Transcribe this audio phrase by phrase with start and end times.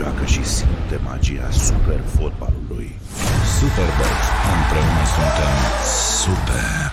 [0.00, 2.90] joacă și simte magia super fotbalului.
[3.58, 4.18] Superbox.
[4.56, 5.54] Împreună suntem
[6.22, 6.90] Super!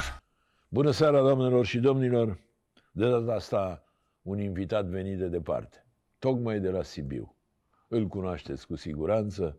[0.70, 2.40] Bună seara, doamnelor și domnilor!
[2.92, 3.84] De data asta,
[4.22, 5.86] un invitat venit de departe,
[6.20, 7.36] tocmai de la Sibiu.
[7.88, 9.58] Îl cunoașteți cu siguranță,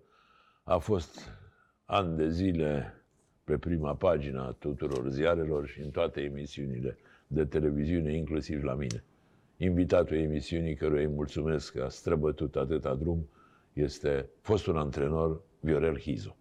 [0.64, 1.30] a fost
[1.84, 2.94] ani de zile
[3.44, 9.04] pe prima pagină a tuturor ziarelor și în toate emisiunile de televiziune, inclusiv la mine.
[9.56, 13.28] Invitatul emisiunii, căruia îi mulțumesc că a străbătut atâta drum,
[13.78, 16.36] este fostul antrenor Viorel Hizo.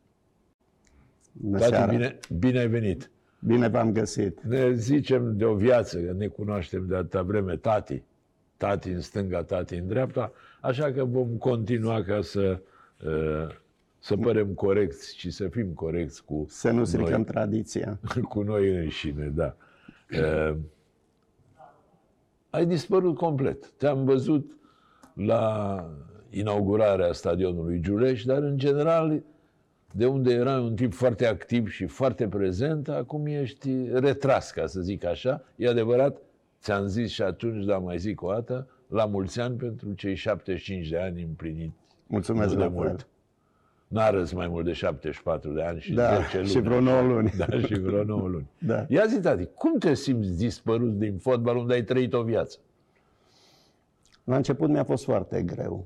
[1.31, 1.91] Bună Tati, seara.
[1.91, 3.11] bine, bine ai venit!
[3.39, 4.41] Bine v-am găsit.
[4.41, 8.03] Ne zicem de o viață, că ne cunoaștem de atâta vreme, tati.
[8.57, 12.61] Tati în stânga, tati în dreapta, așa că vom continua ca să,
[13.05, 13.55] uh,
[13.99, 17.99] să părem corecți și să fim corecți cu Să nu stricăm noi, tradiția.
[18.29, 19.55] cu noi înșine, da.
[20.11, 20.55] Uh,
[22.49, 23.71] ai dispărut complet.
[23.71, 24.57] Te-am văzut
[25.13, 25.75] la
[26.29, 29.21] inaugurarea stadionului Giuleș, dar în general,
[29.93, 34.81] de unde erai un tip foarte activ și foarte prezent, acum ești retras, ca să
[34.81, 35.43] zic așa.
[35.55, 36.17] E adevărat,
[36.61, 40.87] ți-am zis și atunci, dar mai zic o dată, la mulți ani pentru cei 75
[40.89, 41.73] de ani împliniți
[42.07, 42.87] Mulțumesc nu de la mult.
[42.87, 43.07] mult.
[43.87, 46.49] N-a răs mai mult de 74 de ani și Da, 10 luni.
[46.49, 47.33] și vreo 9 luni.
[47.37, 48.47] Da, și vreo 9 luni.
[48.67, 48.85] Da.
[48.89, 52.57] Ia zi, tati, cum te simți dispărut din fotbal unde ai trăit o viață?
[54.23, 55.85] La început mi-a fost foarte greu.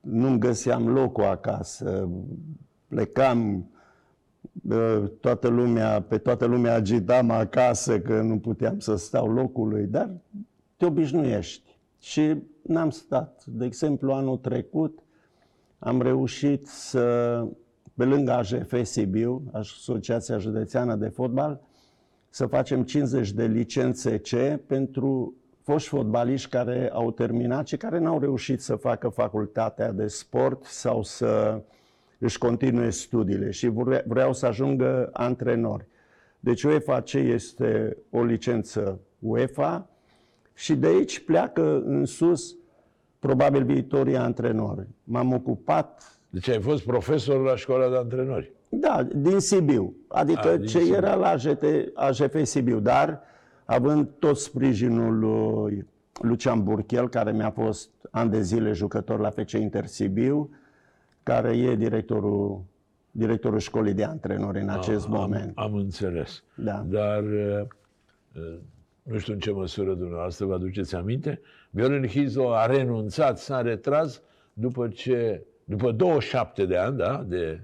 [0.00, 2.08] Nu-mi găseam locul acasă.
[2.86, 3.70] Plecam,
[4.52, 10.10] bă, toată lumea, pe toată lumea agitam acasă că nu puteam să stau locului, dar
[10.76, 11.78] te obișnuiești.
[11.98, 13.44] Și n-am stat.
[13.46, 14.98] De exemplu, anul trecut
[15.78, 17.46] am reușit să,
[17.94, 21.60] pe lângă AJF Sibiu, Asociația Județeană de Fotbal,
[22.28, 28.18] să facem 50 de licențe C pentru foști fotbaliști care au terminat și care n-au
[28.18, 31.60] reușit să facă facultatea de sport sau să
[32.18, 35.86] își continue studiile și vre- vreau să ajungă antrenori.
[36.40, 39.88] Deci UEFA C este o licență UEFA
[40.54, 42.54] și de aici pleacă în sus
[43.18, 44.86] probabil viitorii antrenori.
[45.04, 48.52] M-am ocupat Deci ai fost profesor la școala de antrenori.
[48.68, 49.94] da, din Sibiu.
[50.08, 50.94] Adică A, A, din ce Sibiu.
[50.94, 53.20] era la AJT, AJF Sibiu, dar
[53.70, 55.86] având tot sprijinul lui
[56.22, 60.50] Lucian Burchel, care mi-a fost ani de zile jucător la FC Inter Sibiu,
[61.22, 62.62] care e directorul,
[63.10, 65.52] directorul școlii de antrenori în acest am, moment.
[65.54, 66.42] Am înțeles.
[66.54, 66.84] Da.
[66.88, 67.66] Dar uh,
[68.36, 68.58] uh,
[69.02, 74.22] nu știu în ce măsură dumneavoastră vă aduceți aminte, Viorel Hizo a renunțat, s-a retras
[74.52, 77.60] după ce, după 27 de ani, da, de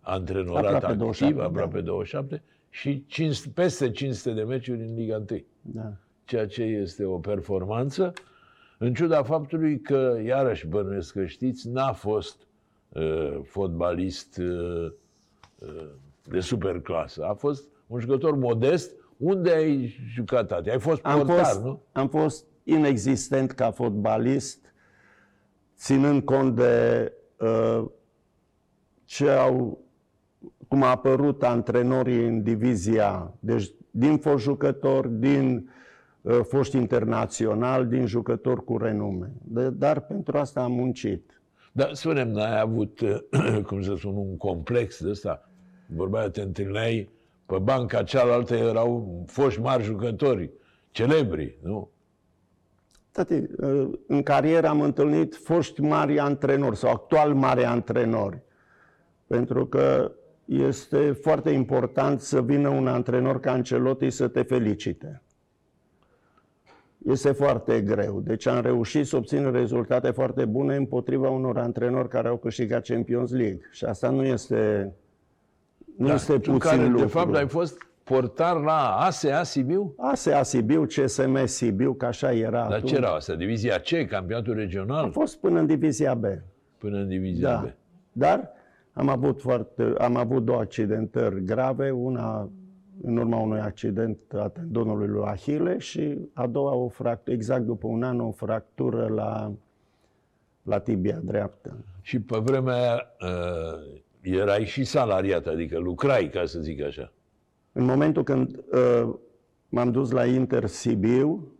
[0.00, 1.84] antrenorat Aproape activ, 27, aproape da.
[1.84, 2.42] 27,
[2.76, 5.24] și 500, peste 500 de meciuri în Liga 1
[5.60, 5.92] Da.
[6.24, 8.12] ceea ce este o performanță,
[8.78, 12.46] în ciuda faptului că, iarăși bănuiesc că știți, n-a fost
[12.88, 14.92] uh, fotbalist uh,
[15.58, 15.88] uh,
[16.22, 17.24] de superclasă.
[17.24, 18.90] A fost un jucător modest.
[19.16, 20.70] Unde ai jucat, tati?
[20.70, 21.82] Ai fost Am portar, fost, nu?
[21.92, 24.74] am fost inexistent ca fotbalist,
[25.76, 27.84] ținând cont de uh,
[29.04, 29.85] ce au,
[30.68, 33.34] cum a apărut antrenorii în divizia A.
[33.40, 35.70] Deci din fost jucător, din
[36.20, 39.32] uh, foști internațional, din jucători cu renume.
[39.42, 41.40] De, dar pentru asta am muncit.
[41.72, 43.18] Dar spunem, n-ai avut, uh,
[43.66, 45.48] cum să spun, un complex de ăsta.
[45.86, 47.10] Vorba aia, te întâlneai
[47.46, 50.50] pe banca cealaltă, erau foști mari jucători,
[50.90, 51.90] celebri, nu?
[53.10, 58.42] Tati, uh, în carieră am întâlnit foști mari antrenori sau actual mari antrenori.
[59.26, 60.12] Pentru că
[60.46, 65.22] este foarte important să vină un antrenor ca Ancelotti să te felicite.
[67.06, 68.20] Este foarte greu.
[68.20, 73.30] Deci am reușit să obțin rezultate foarte bune împotriva unor antrenori care au câștigat Champions
[73.30, 73.60] League.
[73.70, 74.92] Și asta nu este,
[75.96, 76.98] nu este tu puțin Da, care, lucru.
[77.04, 79.94] de fapt, ai fost portar la ASEA Sibiu?
[79.96, 82.88] ASEA Sibiu, CSM Sibiu, că așa era Dar atunci.
[82.90, 83.34] ce era asta?
[83.34, 85.04] Divizia C, campionatul regional?
[85.04, 86.24] Am fost până în divizia B.
[86.78, 87.62] Până în divizia Da.
[87.66, 87.72] B.
[88.12, 88.50] Dar
[88.96, 92.50] am avut, foarte, am avut două accidentări grave, una
[93.02, 97.86] în urma unui accident a tendonului lui Ahile și a doua o fractură, exact după
[97.86, 99.52] un an, o fractură la,
[100.62, 101.76] la tibia dreaptă.
[102.00, 107.12] Și pe vremea aia uh, erai și salariat, adică lucrai, ca să zic așa.
[107.72, 109.14] În momentul când uh,
[109.68, 111.52] m-am dus la Inter Sibiu,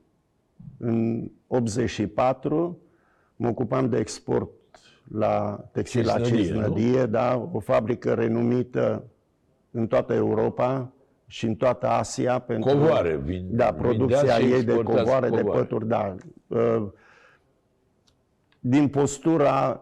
[0.78, 2.78] în 84,
[3.36, 4.50] mă ocupam de export
[5.12, 9.04] la textil la Cisnădie, Cisnădie, da, o fabrică renumită
[9.70, 10.90] în toată Europa
[11.26, 12.38] și în toată Asia.
[12.38, 15.60] Pentru, Covoare, vin- Da, vindeați producția și ei de exportați covoare, de covoare.
[15.60, 16.14] pături, da.
[16.46, 16.86] Uh,
[18.60, 19.80] din postura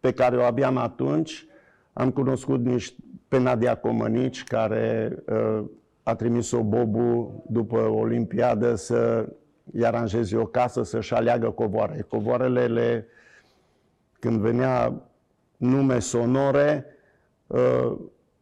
[0.00, 1.46] pe care o aveam atunci,
[1.92, 2.96] am cunoscut niște,
[3.28, 5.64] pe Nadia Comănici, care uh,
[6.02, 12.04] a trimis-o Bobu după Olimpiadă să-i aranjeze o casă, să-și aleagă covoare.
[12.08, 13.06] Covoarele, le,
[14.18, 15.02] când venea
[15.56, 16.84] nume sonore,
[17.46, 17.96] uh,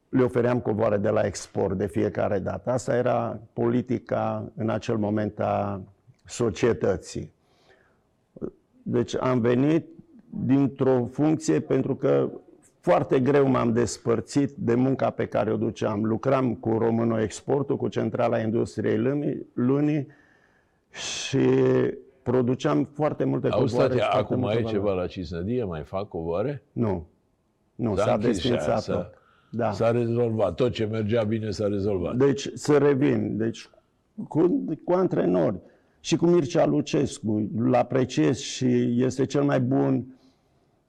[0.09, 2.71] le ofeream covoare de la export de fiecare dată.
[2.71, 5.81] Asta era politica în acel moment a
[6.25, 7.33] societății.
[8.83, 9.87] Deci am venit
[10.31, 12.31] dintr-o funcție pentru că
[12.81, 16.05] foarte greu m-am despărțit de munca pe care o duceam.
[16.05, 20.07] Lucram cu Româno Exportul, cu Centrala Industriei Lumii, Lunii
[20.91, 21.49] și
[22.31, 23.89] produceam foarte multe Auzi, covoare.
[23.95, 25.01] tati, și foarte acum multă ai ceva valoare.
[25.01, 25.65] la Cisnădie?
[25.65, 26.63] Mai fac covoare?
[26.73, 27.07] Nu.
[27.75, 29.11] Nu, S-a s-a închis și aia, desfințat s-a-
[29.51, 29.73] Da.
[29.73, 30.55] S-a rezolvat.
[30.55, 32.17] Tot ce mergea bine s-a rezolvat.
[32.17, 33.69] Deci, să revin, deci
[34.29, 35.57] cu, cu antrenori
[36.01, 40.05] și cu Mircea Lucescu, îl apreciez și este cel mai bun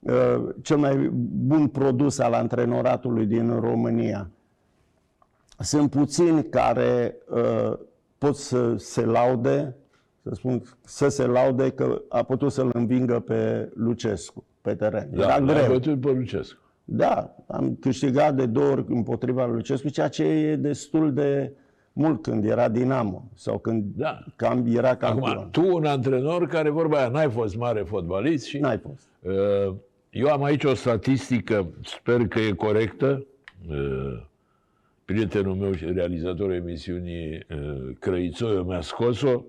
[0.00, 0.96] uh, cel mai
[1.46, 4.30] bun produs al antrenoratului din România.
[5.58, 7.72] Sunt puțini care uh,
[8.18, 9.76] pot să se laude,
[10.28, 15.08] să spun, să se laude că a putut să-l învingă pe Lucescu pe teren.
[15.12, 15.72] Da, Era l-ai greu.
[15.72, 16.58] bătut pe Lucescu.
[16.84, 21.52] Da, am câștigat de două ori împotriva lui Lucescu, ceea ce e destul de
[21.92, 24.18] mult când era Dinamo sau când Da.
[24.36, 25.28] cam era campion.
[25.36, 29.06] Acum, tu un antrenor care, vorba aia, n-ai fost mare fotbalist și N-ai fost.
[29.22, 29.74] Uh,
[30.10, 33.26] Eu am aici o statistică, sper că e corectă.
[33.70, 34.22] Uh,
[35.04, 39.42] Prietenul meu și realizatorul emisiunii uh, Crăițoiu mi-a scos-o.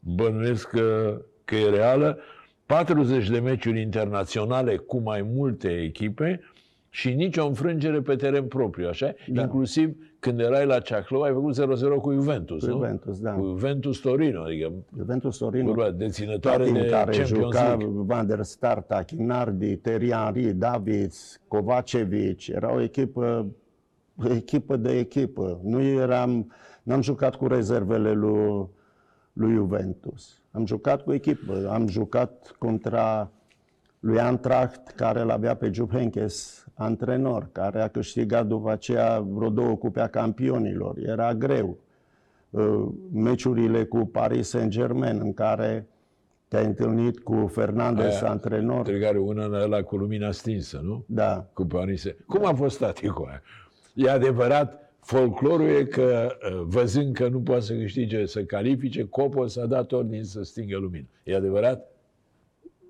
[0.00, 2.18] Bănuiesc că, că e reală.
[2.66, 6.40] 40 de meciuri internaționale cu mai multe echipe
[6.90, 9.14] și nicio înfrângere pe teren propriu, așa?
[9.26, 9.40] Da.
[9.40, 12.72] Inclusiv când erai la Ceaclău, ai făcut 0-0 cu Juventus, Cu nu?
[12.72, 13.30] Juventus, da.
[13.32, 17.86] Cu Juventus Torino, adică Juventus Torino, vorba deținătoare toate de în care Champions juca League.
[17.90, 22.46] Van der Sar, Tachinardi, Thierry Henry, Davids, Kovacevic.
[22.46, 23.46] Era o echipă,
[24.24, 25.60] o echipă de echipă.
[25.64, 26.52] Nu eram,
[26.82, 28.68] n-am jucat cu rezervele lui,
[29.38, 30.40] lui Juventus.
[30.50, 31.68] Am jucat cu echipă.
[31.70, 33.30] Am jucat contra
[34.00, 39.48] lui Antracht, care îl avea pe Jupp Heynckes antrenor, care a câștigat după aceea vreo
[39.50, 40.98] două cupe a campionilor.
[40.98, 41.76] Era greu.
[42.50, 45.86] Uh, Meciurile cu Paris Saint-Germain, în care
[46.48, 48.76] te-ai întâlnit cu Fernandez, Aia, antrenor.
[48.76, 51.04] Între care una la cu lumina stinsă, nu?
[51.06, 51.46] Da.
[51.52, 52.04] Cu Paris.
[52.26, 53.42] Cum a fost staticul aia?
[53.94, 59.52] E adevărat, folclorul e că, uh, văzând că nu poate să câștige, să califice, Copos
[59.52, 61.06] s-a dat ordin să stingă lumina.
[61.22, 61.90] E adevărat?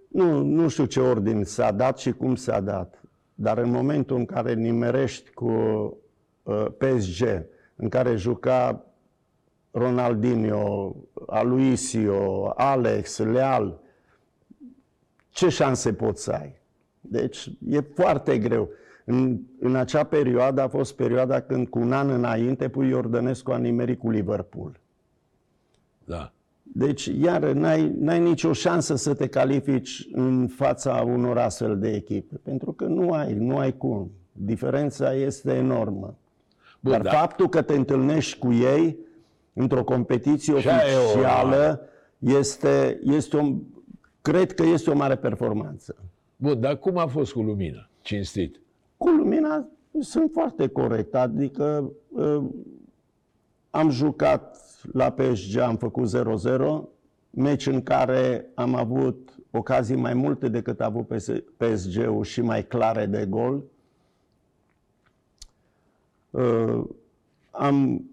[0.08, 3.02] Nu, nu știu ce ordin s-a dat și cum s-a dat,
[3.34, 5.50] dar în momentul în care nimerești cu
[6.42, 7.44] uh, PSG,
[7.76, 8.86] în care juca
[9.70, 13.80] Ronaldinho, Aloisio, Alex, Leal,
[15.30, 16.60] ce șanse poți să ai?
[17.00, 18.70] Deci e foarte greu.
[19.10, 23.56] În, în acea perioadă a fost perioada când cu un an înainte Pui Iordănescu a
[23.56, 24.80] nimerit cu Liverpool.
[26.04, 26.32] Da.
[26.62, 32.40] Deci, iar n-ai, n-ai nicio șansă să te califici în fața unor astfel de echipe,
[32.42, 34.10] pentru că nu ai, nu ai cum.
[34.32, 36.14] Diferența este enormă.
[36.80, 37.10] Bun, Dar da.
[37.10, 38.96] faptul că te întâlnești cu ei
[39.52, 41.80] într-o competiție Și aia e o oficială
[42.18, 43.52] este, este o,
[44.22, 45.96] cred că este o mare performanță.
[46.36, 47.88] Bun, dar cum a fost cu lumina?
[48.00, 48.60] Cinstit.
[48.98, 49.68] Cu lumina
[50.00, 52.44] sunt foarte corect, adică uh,
[53.70, 54.56] am jucat
[54.92, 56.88] la PSG, am făcut 0-0,
[57.30, 62.66] meci în care am avut ocazii mai multe decât a avut PS- PSG-ul și mai
[62.66, 63.64] clare de gol.
[66.30, 66.84] Uh,
[67.50, 68.04] am,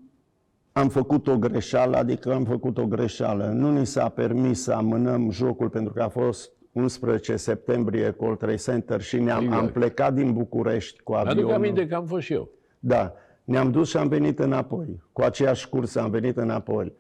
[0.71, 3.45] am făcut o greșeală, adică am făcut o greșeală.
[3.45, 8.55] Nu ni s-a permis să amânăm jocul pentru că a fost 11 septembrie Call Trade
[8.55, 9.61] Center și ne-am Exact.
[9.61, 11.53] am plecat din București cu Aduc avionul.
[11.53, 12.49] aminte că am fost și eu.
[12.79, 13.13] Da,
[13.43, 15.03] ne-am dus și am venit înapoi.
[15.11, 16.93] Cu aceeași cursă am venit înapoi.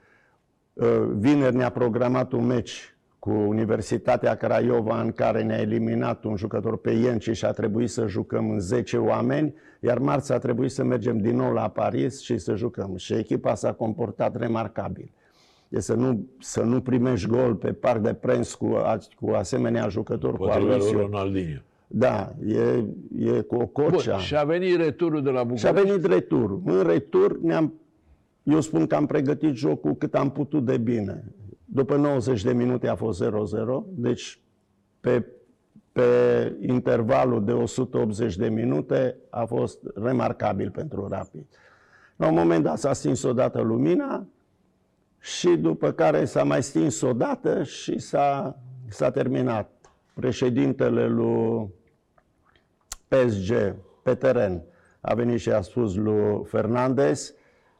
[0.73, 6.77] Uh, Vineri ne-a programat un meci cu Universitatea Craiova în care ne-a eliminat un jucător
[6.77, 10.83] pe Ienci și a trebuit să jucăm în 10 oameni, iar marți a trebuit să
[10.83, 12.95] mergem din nou la Paris și să jucăm.
[12.95, 15.11] Și echipa s-a comportat remarcabil.
[15.75, 19.87] E să nu, să nu primești gol pe parc de prens cu, a- cu asemenea
[19.87, 20.99] jucători, cu Potrivit lui Aloisio.
[20.99, 21.59] Ronaldinho.
[21.87, 22.83] Da, e,
[23.15, 24.17] e cu o Bun, cocea.
[24.17, 25.81] și a venit returul de la Și a București.
[25.99, 26.59] venit retur.
[26.65, 27.73] În retur ne-am,
[28.43, 31.23] eu spun că am pregătit jocul cât am putut de bine.
[31.65, 33.27] După 90 de minute a fost 0-0,
[33.89, 34.39] deci
[34.99, 35.25] pe,
[35.91, 36.03] pe
[36.61, 41.45] intervalul de 180 de minute a fost remarcabil pentru Rapid.
[42.15, 44.25] La un moment dat s-a stins odată lumina
[45.25, 48.57] și după care s-a mai stins odată și s-a,
[48.89, 49.69] s-a terminat.
[50.13, 51.69] președintele lui
[53.07, 54.63] PSG pe teren
[55.01, 57.33] a venit și a spus lui Fernandez,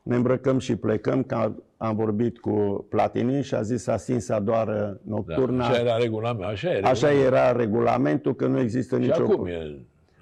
[0.04, 4.40] ne îmbrăcăm și plecăm, că am vorbit cu Platini și a zis să stins a
[4.40, 5.66] doară Da, nocturna.
[5.68, 6.90] așa era regulament, așa era.
[6.90, 9.24] Așa era regulamentul, că nu există Și nicio...
[9.24, 9.80] acum e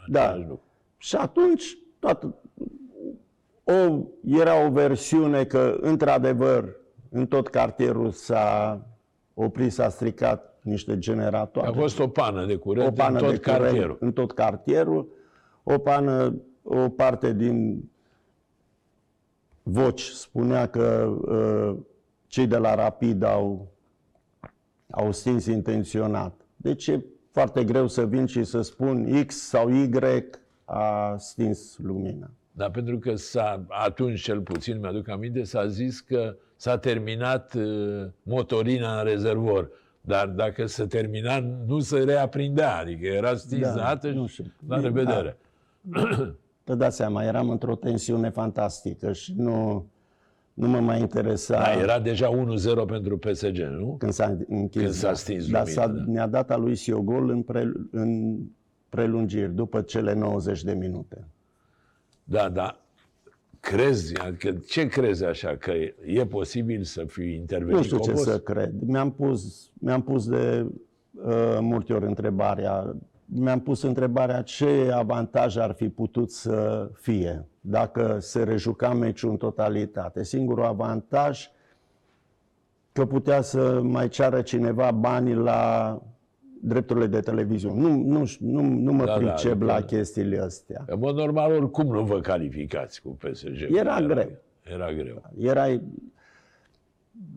[0.08, 0.22] Da.
[0.22, 0.62] același lucru.
[0.98, 2.36] Și atunci, toată,
[3.63, 6.75] o, era o versiune că, într-adevăr,
[7.13, 8.82] în tot cartierul s-a
[9.34, 11.67] oprit, s-a stricat niște generatoare.
[11.67, 13.98] A fost o pană de curent o pană în tot de curent cartierul.
[14.00, 15.08] în tot cartierul,
[15.63, 17.89] o pană, o parte din
[19.63, 21.77] voci spunea că uh,
[22.27, 23.67] cei de la Rapid au,
[24.89, 26.41] au stins intenționat.
[26.55, 29.89] Deci e foarte greu să vin și să spun X sau Y
[30.65, 32.29] a stins lumina.
[32.55, 38.05] Dar pentru că s-a, atunci cel puțin, mi-aduc aminte, s-a zis că s-a terminat uh,
[38.24, 39.69] motorina în rezervor.
[40.01, 44.51] Dar dacă se termina, nu se reaprindea, adică era stinzată nu și știu.
[44.67, 45.38] la revedere.
[46.65, 49.86] Vă dați seama, eram într-o tensiune fantastică și nu,
[50.53, 52.29] nu mă mai interesa Da, era deja
[52.83, 53.95] 1-0 pentru PSG, nu?
[53.98, 54.81] când s-a închis.
[54.81, 55.13] Când s-a da.
[55.13, 56.03] stins Dar lumina, s-a, da.
[56.07, 58.39] ne-a dat a lui Siogol în, pre, în
[58.89, 61.27] prelungiri, după cele 90 de minute.
[62.24, 62.77] Da, da.
[63.60, 65.72] Crezi, adică ce crezi așa, că
[66.06, 68.24] e posibil să fi intervenit Nu știu ce Copos?
[68.24, 68.74] să cred.
[68.86, 70.65] Mi-am pus, mi-am pus de
[71.12, 72.96] uh, multe ori întrebarea.
[73.25, 79.38] Mi-am pus întrebarea ce avantaj ar fi putut să fie dacă se rejuca meciul în
[79.38, 80.24] totalitate.
[80.24, 81.50] Singurul avantaj
[82.92, 86.01] că putea să mai ceară cineva bani la
[86.65, 87.82] drepturile de televiziune.
[87.82, 90.84] Nu, nu, știu, nu, nu mă Da, da, pricep adică- la chestiile astea.
[90.88, 93.75] În mod normal, oricum nu vă calificați cu PSG.
[93.75, 94.32] Era greu.
[94.63, 95.32] Era greu.
[95.39, 95.82] Erai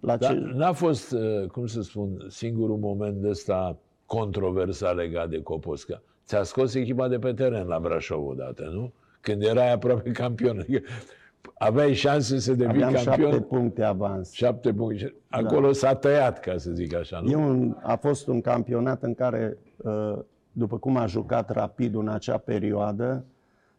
[0.01, 0.39] la Dar ce...
[0.55, 6.03] n-a fost, uh, cum să spun, singurul moment de ăsta controversat legat de Coposca.
[6.27, 8.93] Ți-a scos echipa de pe teren la Brașov odată, nu?
[9.21, 10.67] Când erai aproape campion.
[11.55, 13.31] Adică Aveai șanse să devii Aveam campion.
[13.31, 14.33] șapte puncte avans.
[14.33, 15.15] șapte puncte.
[15.29, 17.31] Acolo s-a tăiat, ca să zic așa, nu?
[17.31, 20.19] E un, a fost un campionat în care, uh,
[20.53, 23.25] după cum a jucat rapid în acea perioadă,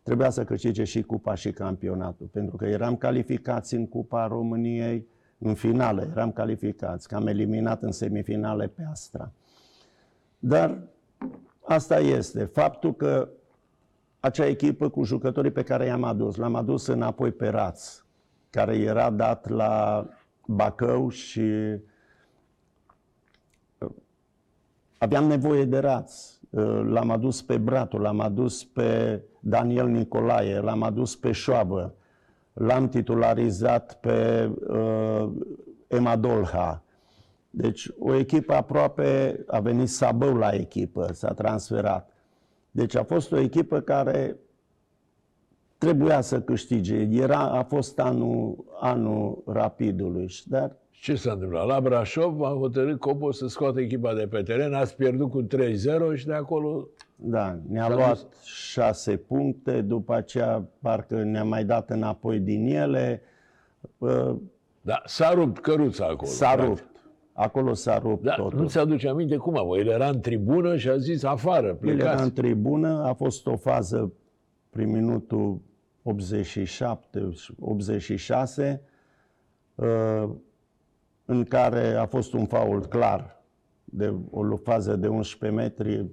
[0.03, 2.25] trebuia să câștige și cupa și campionatul.
[2.31, 5.07] Pentru că eram calificați în Cupa României,
[5.37, 9.31] în finală eram calificați, că am eliminat în semifinale pe Astra.
[10.39, 10.77] Dar
[11.61, 12.43] asta este.
[12.43, 13.29] Faptul că
[14.27, 18.03] acea echipă cu jucătorii pe care i-am adus, l-am adus înapoi pe Raț,
[18.49, 20.05] care era dat la
[20.45, 21.51] Bacău și
[24.97, 26.39] aveam nevoie de raț.
[26.83, 31.95] L-am adus pe Bratu, l-am adus pe Daniel Nicolae, l-am adus pe Șoabă,
[32.53, 35.29] l-am titularizat pe uh,
[35.87, 36.83] Ema Dolha.
[37.49, 42.11] Deci o echipă aproape, a venit Sabău la echipă, s-a transferat.
[42.77, 44.35] Deci a fost o echipă care
[45.77, 46.95] trebuia să câștige.
[47.11, 51.67] Era, a fost anul, anul rapidului, și- dar Ce s-a întâmplat?
[51.67, 56.15] La Brașov a hotărât Copos să scoată echipa de pe teren, ați pierdut cu 3-0
[56.15, 56.87] și de acolo...
[57.15, 58.43] Da, ne-a S-a luat dus.
[58.43, 63.21] șase puncte, după aceea parcă ne-a mai dat înapoi din ele.
[63.97, 64.35] Uh,
[64.81, 66.29] Da, s-a rupt căruța acolo.
[66.31, 66.67] S-a practic.
[66.67, 66.96] rupt.
[67.39, 68.59] Acolo s-a rupt Da, totul.
[68.59, 71.95] nu ți-aduce aminte cum a El era în tribună și a zis afară, El era
[71.95, 72.23] plecați.
[72.23, 74.13] în tribună, a fost o fază
[74.69, 75.59] prin minutul
[76.03, 77.29] 87,
[77.59, 78.81] 86,
[79.75, 80.29] uh,
[81.25, 83.43] în care a fost un fault clar,
[83.85, 86.05] de o fază de 11 metri,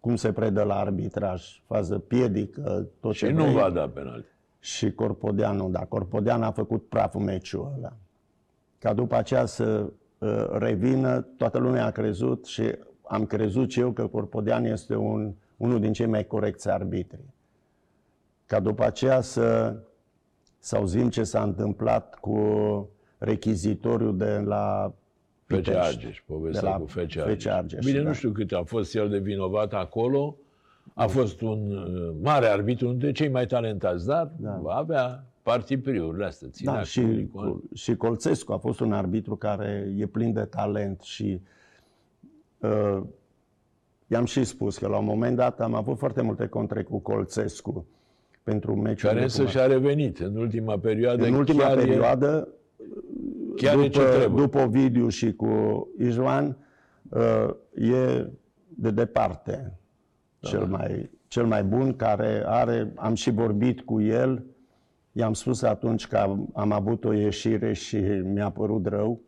[0.00, 3.54] cum se predă la arbitraj, fază piedică, tot Și ce nu vrei.
[3.54, 4.26] va da penalti.
[4.58, 7.92] și Corpodeanu, da, Corpodean a făcut praf în meciul ăla.
[8.78, 9.92] Ca după aceea să uh,
[10.52, 12.62] revină, toată lumea a crezut și
[13.02, 17.24] am crezut și eu că Corpodean este un, unul din cei mai corecți arbitri.
[18.46, 19.76] Ca după aceea să,
[20.58, 22.38] să auzim ce s-a întâmplat cu
[23.18, 24.92] rechizitoriul de la
[25.44, 25.78] FC Pitești.
[25.80, 27.46] Argeș, povestea De la cu FC FC Argeș.
[27.46, 28.08] Argeș, Bine, da.
[28.08, 30.36] nu știu cât a fost el de vinovat acolo.
[30.94, 34.60] A fost un uh, mare arbitru, unul dintre cei mai talentați, dar Da.
[34.64, 36.48] avea partipriurile astea.
[36.50, 37.62] Ținea Da, și, publicul.
[37.74, 41.40] și Colțescu a fost un arbitru care e plin de talent și
[42.58, 43.00] uh,
[44.06, 47.86] i-am și spus că la un moment dat am avut foarte multe contre cu Colțescu
[48.42, 51.26] pentru meciul Care însă și-a revenit în ultima perioadă.
[51.26, 52.48] În ultima chiar e- perioadă,
[53.56, 54.42] chiar e ce după, trebuie.
[54.42, 55.48] după Ovidiu și cu
[55.98, 56.56] Ijoan,
[57.08, 58.26] uh, e
[58.68, 59.72] de departe
[60.40, 60.48] Da.
[60.48, 64.44] cel, mai, cel mai bun, care are, am și vorbit cu el,
[65.14, 69.20] i-am spus atunci că am, am avut o ieșire și mi-a părut rău,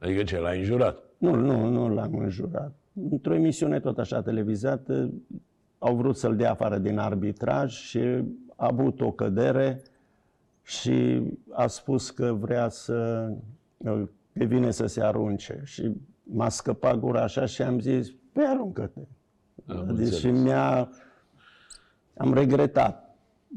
[0.00, 0.98] Adică ce, l-a înjurat.
[1.18, 2.72] Nu, nu, nu l-am înjurat.
[3.10, 5.10] Într-o emisiune tot așa televizată,
[5.78, 7.98] au vrut să-l dea afară din arbitraj și
[8.56, 9.82] a avut o cădere
[10.62, 13.30] și a spus că vrea să,
[13.82, 15.60] că vine să se arunce.
[15.64, 19.00] Și m-a scăpat gura așa și am zis, pe aruncă-te.
[19.66, 20.42] Am Deci și înțeles.
[20.42, 20.90] mi-a...
[22.16, 23.09] Am regretat.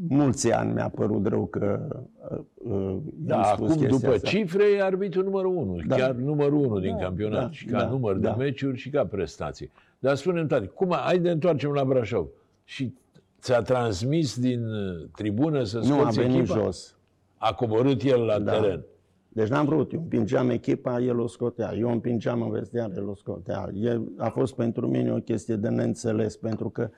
[0.07, 1.87] Mulți ani mi-a părut rău că
[2.31, 2.37] uh,
[2.71, 4.27] uh, Da, i-am spus acum, chestia după asta.
[4.27, 5.95] cifre, e arbitru numărul unu, Da.
[5.95, 8.29] chiar numărul unu din Da, campionat, da, și ca da, număr da.
[8.29, 9.71] de meciuri și ca prestații.
[9.99, 12.27] Dar spune-mi, tati, cum, a- hai de întoarcem la Brașov.
[12.63, 12.93] Și
[13.41, 16.59] ți-a transmis din uh, tribună să Nu, a scoți venit echipa?
[16.59, 16.95] jos.
[17.37, 18.51] A coborât el la Da.
[18.51, 18.83] teren.
[19.29, 21.73] Deci n-am vrut, eu împingeam echipa, el o scotea.
[21.77, 23.69] Eu împingeam în vestiar, el o scotea.
[23.73, 26.89] E, a fost pentru mine o chestie de neînțeles, pentru că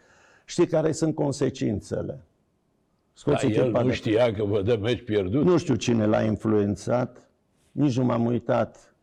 [0.46, 2.20] știi care sunt consecințele.
[3.24, 5.44] Dar Scoți el echipa nu de- știa că vă dă meci pierdut.
[5.44, 7.30] Nu știu cine l-a influențat,
[7.72, 8.96] nici nu m-am uitat,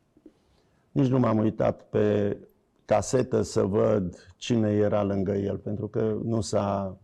[0.91, 2.37] nici nu m-am uitat pe
[2.85, 6.97] casetă să văd cine era lângă el, pentru că nu s-a...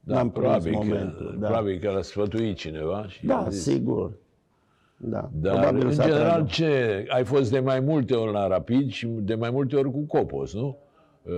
[0.00, 1.30] Da, n-am prins probabil, momentul.
[1.30, 1.46] că, da.
[1.46, 3.04] probabil că l-a sfătuit cineva.
[3.08, 3.62] Și da, a zis.
[3.62, 4.12] sigur.
[4.96, 5.30] Da.
[5.32, 6.46] Dar, Probabil în s-a general, trădat.
[6.48, 7.04] ce?
[7.08, 10.54] Ai fost de mai multe ori la Rapid și de mai multe ori cu Copos,
[10.54, 10.76] nu?
[11.22, 11.32] Uh,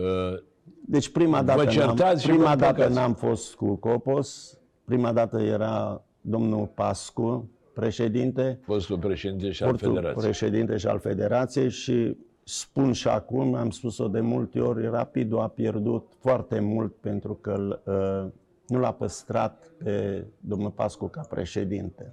[0.86, 2.94] Deci prima dată, n-am, certați și vă prima dată împăcați.
[2.94, 4.58] n-am fost cu Copos,
[4.92, 10.22] prima dată era domnul Pascu, președinte, fostul președinte și al portul Federației.
[10.24, 15.48] președinte și al Federației și spun și acum, am spus-o de multe ori, Rapidul a
[15.48, 18.32] pierdut foarte mult pentru că uh,
[18.66, 22.12] nu l-a păstrat pe domnul Pascu ca președinte.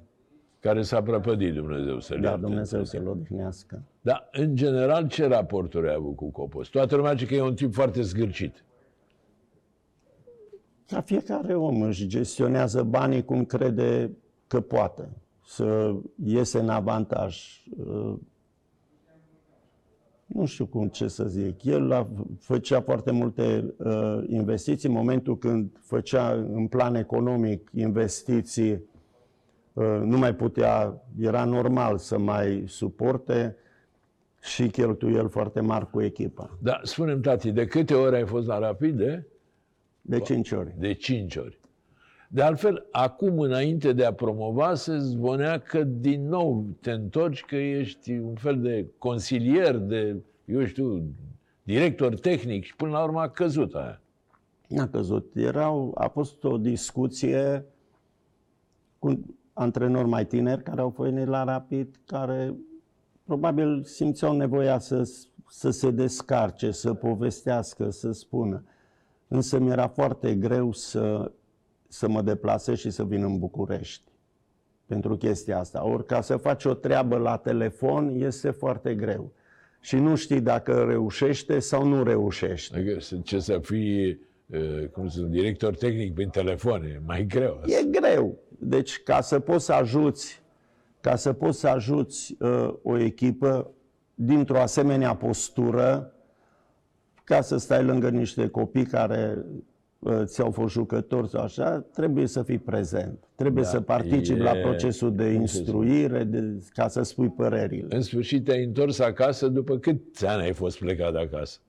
[0.60, 2.46] care s-a prăpădit, Dumnezeu să-l Da, ierte.
[2.46, 3.82] Dumnezeu să-l odihnească.
[4.02, 6.68] Dar, în general, ce raporturi ai avut cu Copos?
[6.68, 8.64] Toată lumea zice că e un tip foarte zgârcit.
[10.90, 14.12] Ca fiecare om își gestionează banii cum crede
[14.48, 15.10] că poate,
[15.46, 17.62] să iese în avantaj.
[17.78, 18.14] Uh,
[20.26, 21.64] Nu știu cum ce să zic.
[21.64, 22.08] El a,
[22.40, 24.90] făcea foarte multe uh, investiții.
[24.90, 28.72] În momentul când făcea în plan economic investiții,
[29.74, 33.56] uh, nu mai putea, era normal să mai suporte
[34.42, 36.58] și cheltuieli foarte mari cu echipa.
[36.62, 39.28] Dar, spune-mi, tati, de câte ori ai fost la Rapide?
[40.10, 40.74] De cinci ori.
[40.78, 41.60] De cinci ori.
[42.30, 47.56] De altfel, acum, înainte de a promova, se zvonea că din nou te întorci, că
[47.56, 51.04] ești un fel de consilier, de, eu știu,
[51.64, 54.02] director tehnic și până la urmă a căzut aia.
[54.68, 55.36] N-a căzut.
[55.36, 57.66] Erau, a fost o discuție
[59.00, 59.20] cu
[59.54, 62.56] antrenori mai tineri care au venit la Rapid, care
[63.24, 65.10] probabil simțeau nevoia să,
[65.50, 68.64] să se descarce, să povestească, să spună.
[69.32, 71.32] Însă mi-era foarte greu să,
[71.88, 74.04] să mă deplasez și să vin în București
[74.86, 75.86] pentru chestia asta.
[75.86, 79.32] Ori ca să faci o treabă la telefon este foarte greu.
[79.82, 82.78] Și nu știi dacă reușește sau nu reușește.
[82.78, 87.26] Adică să- ce să fii, uh, cum să spun, director tehnic prin telefon, e mai
[87.26, 87.60] greu.
[87.64, 87.78] asta.
[87.78, 88.38] E greu.
[88.60, 90.42] Deci ca să poți să ajuți,
[91.02, 93.72] ca să poți să ajuți uh, o echipă
[94.16, 96.14] dintr-o asemenea postură,
[97.30, 99.46] ca să stai lângă niște copii care
[100.00, 103.18] uh, ți-au fost jucători sau așa, trebuie să fii prezent.
[103.36, 105.66] Trebuie Da, să participi e- la procesul de cum să spun?
[105.66, 107.96] instruire, de, ca să spui părerile.
[107.96, 111.60] În sfârșit te-ai întors acasă după câți ani ai fost plecat de acasă?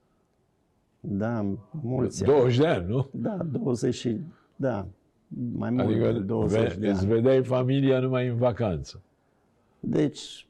[0.99, 2.31] Da, mulți ani.
[2.33, 3.09] 20 de ani, nu?
[3.13, 4.17] Da, 20 și...
[4.55, 4.87] Da,
[5.53, 6.95] mai mult Adică de 20 ve- de ani.
[6.95, 9.01] îți vedeai familia numai în vacanță.
[9.79, 10.47] Deci,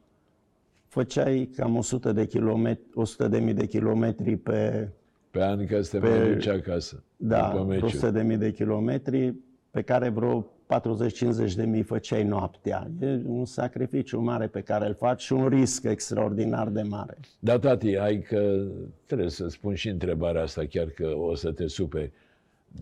[0.88, 4.90] făceai cam 100 de kilometri, 100 de mii de kilometri pe,
[5.32, 7.04] Pe an că să te Pe- mai duci acasă.
[7.18, 7.86] da, după vreo meciuri.
[7.96, 9.34] 100 de mii de kilometri,
[9.72, 12.88] pe care vreo 40-50 de mii făceai noaptea.
[13.02, 17.18] E un sacrificiu mare pe care îl faci și un risc extraordinar de mare.
[17.40, 18.66] Da, tati, hai că
[19.06, 22.12] trebuie să spun și întrebarea asta, chiar că o să te superi.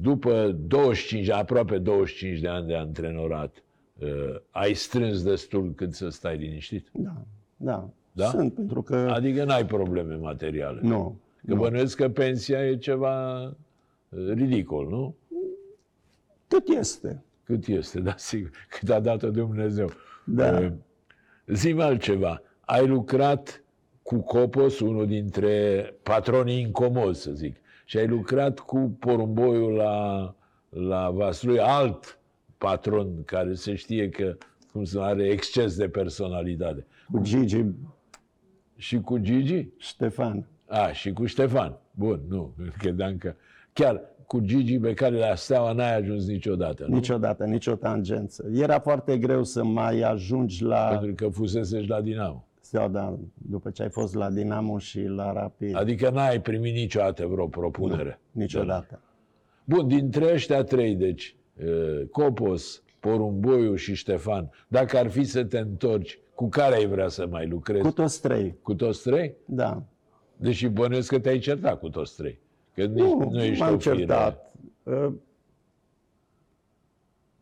[0.02, 3.64] După 25, aproape 25 de ani de antrenorat,
[4.00, 4.08] uh,
[4.52, 6.88] ai strâns destul cât să stai liniștit?
[6.92, 7.14] Da,
[7.58, 7.90] da.
[8.12, 8.26] Da?
[8.26, 8.96] Sunt, pentru că...
[8.96, 10.80] Adică n-ai probleme materiale.
[10.84, 11.20] Nu.
[11.48, 13.54] Că bănuiesc că pensia e ceva uh,
[14.34, 15.16] ridicol, nu?
[16.48, 17.24] Cât este?
[17.44, 18.52] Cât este, da, sigur.
[18.70, 19.90] Cât a dat Dumnezeu.
[20.26, 20.60] Da.
[20.60, 20.72] Uh,
[21.48, 22.42] Zi-mi altceva.
[22.60, 23.64] Ai lucrat
[24.02, 27.56] cu Copos, unul dintre patronii incomozi, să zic.
[27.86, 30.36] Și ai lucrat cu porumboiul la,
[30.70, 32.20] la Vaslui, alt
[32.58, 34.38] patron care se știe că
[34.72, 36.86] cum să are exces de personalitate.
[37.12, 37.66] Cu Gigi
[38.76, 39.68] Și cu Gigi?
[39.78, 40.48] Ștefan.
[40.70, 41.78] A, și cu Ștefan.
[41.92, 43.34] Bun, nu, credeam că...
[43.74, 46.96] Chiar cu Gigi pe care la Steaua n-ai ajuns niciodată, nu?
[46.96, 48.46] Niciodată, nicio tangență.
[48.54, 50.88] Era foarte greu să mai ajungi la...
[51.00, 52.44] Pentru că fusese și la Dinamo.
[52.72, 55.76] Da, da, după ce ai fost la Dinamo și la Rapid.
[55.76, 58.20] Adică n-ai primit niciodată vreo propunere.
[58.32, 59.02] Niciodată.
[59.64, 65.58] Bun, dintre ăștia trei, deci, uh, Copos, Porumboiu și Ștefan, dacă ar fi să te
[65.58, 67.84] întorci, cu care ai vrea să mai lucrezi?
[67.84, 69.36] Cu toți trei, Cu toți trei?
[69.46, 69.84] da.
[70.42, 72.40] Deși bănuiesc că te-ai certat cu toți trei.
[72.74, 73.96] Că nici, Nu, nu ești m-am o fire.
[73.96, 74.52] certat.
[74.84, 75.12] Uh,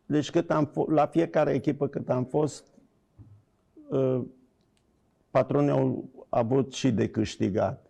[0.05, 2.65] Deci cât am f- la fiecare echipă cât am fost,
[3.89, 4.21] uh,
[5.31, 7.85] patronii au avut și de câștigat.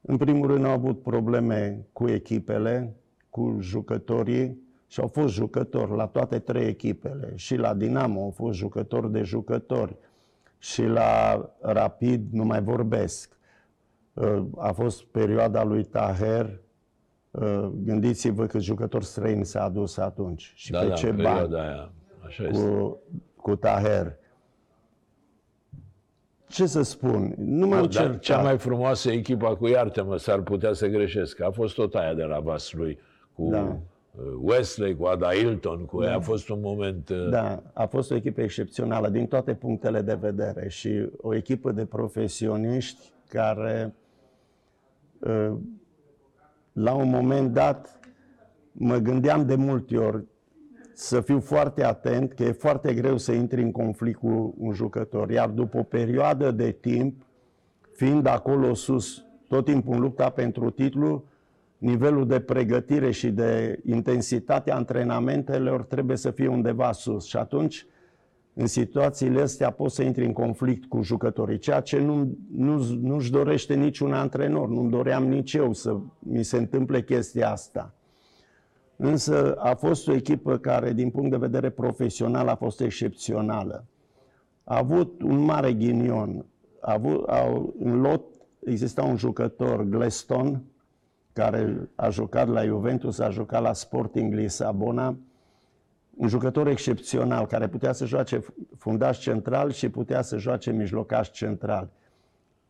[0.00, 2.94] În primul rând au avut probleme cu echipele,
[3.30, 7.32] cu jucătorii și au fost jucători la toate trei echipele.
[7.36, 9.96] Și la Dinamo au fost jucători de jucători.
[10.58, 13.36] Și la Rapid nu mai vorbesc.
[14.14, 16.60] Uh, A fost perioada lui Taher.
[17.30, 21.26] Uh, Gândiți-vă că jucători străini s-a adus atunci și Da, pe da, ce în bani
[21.38, 21.90] perioada aia.
[22.26, 22.64] Așa este.
[22.68, 22.98] cu,
[23.36, 24.16] cu Taher.
[26.48, 27.34] Ce să spun?
[27.38, 28.18] Nu m-am Bun, dar certat.
[28.18, 31.40] cea mai frumoasă echipă cu iartă-mă, s-ar putea să greșesc.
[31.40, 32.98] A fost tot aia de la Vaslui,
[33.34, 33.60] cu Da.
[34.16, 36.14] uh, Wesley, cu Ada Hilton, cu ea.
[36.16, 37.08] A fost un moment...
[37.08, 41.72] uh, Da, a fost o echipă excepțională din toate punctele de vedere și o echipă
[41.72, 44.02] de profesioniști care uh,
[46.72, 47.98] la un moment dat
[48.72, 50.24] mă gândeam de multe ori
[50.92, 55.30] să fiu foarte atent, că e foarte greu să intri în conflict cu un jucător.
[55.30, 57.22] Iar după o perioadă de timp,
[57.92, 61.24] fiind acolo sus, tot timpul în lupta pentru titlu,
[61.78, 67.24] nivelul de pregătire și de intensitate a antrenamentelor trebuie să fie undeva sus.
[67.24, 67.86] Și atunci,
[68.54, 73.30] în situațiile astea, poți să intri în conflict cu jucătorii, ceea ce nu, nu, nu-și
[73.30, 74.68] dorește niciun antrenor.
[74.68, 77.94] Nu-mi doream nici eu să mi se întâmple chestia asta.
[78.96, 83.84] Însă a fost o echipă care, din punct de vedere profesional, a fost excepțională.
[84.64, 86.44] A avut un mare ghinion.
[86.80, 88.24] A avut, a, în lot
[88.64, 90.62] exista un jucător, Gleston,
[91.32, 95.16] care a jucat la Juventus, a jucat la Sporting Lisabona,
[96.16, 98.44] un jucător excepțional, care putea să joace
[98.78, 101.90] fundaș central și putea să joace mijlocaș central.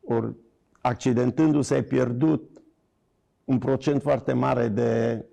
[0.04, 0.34] Ori,
[0.80, 2.62] accidentându-se, ai pierdut
[3.44, 5.24] un procent foarte mare de,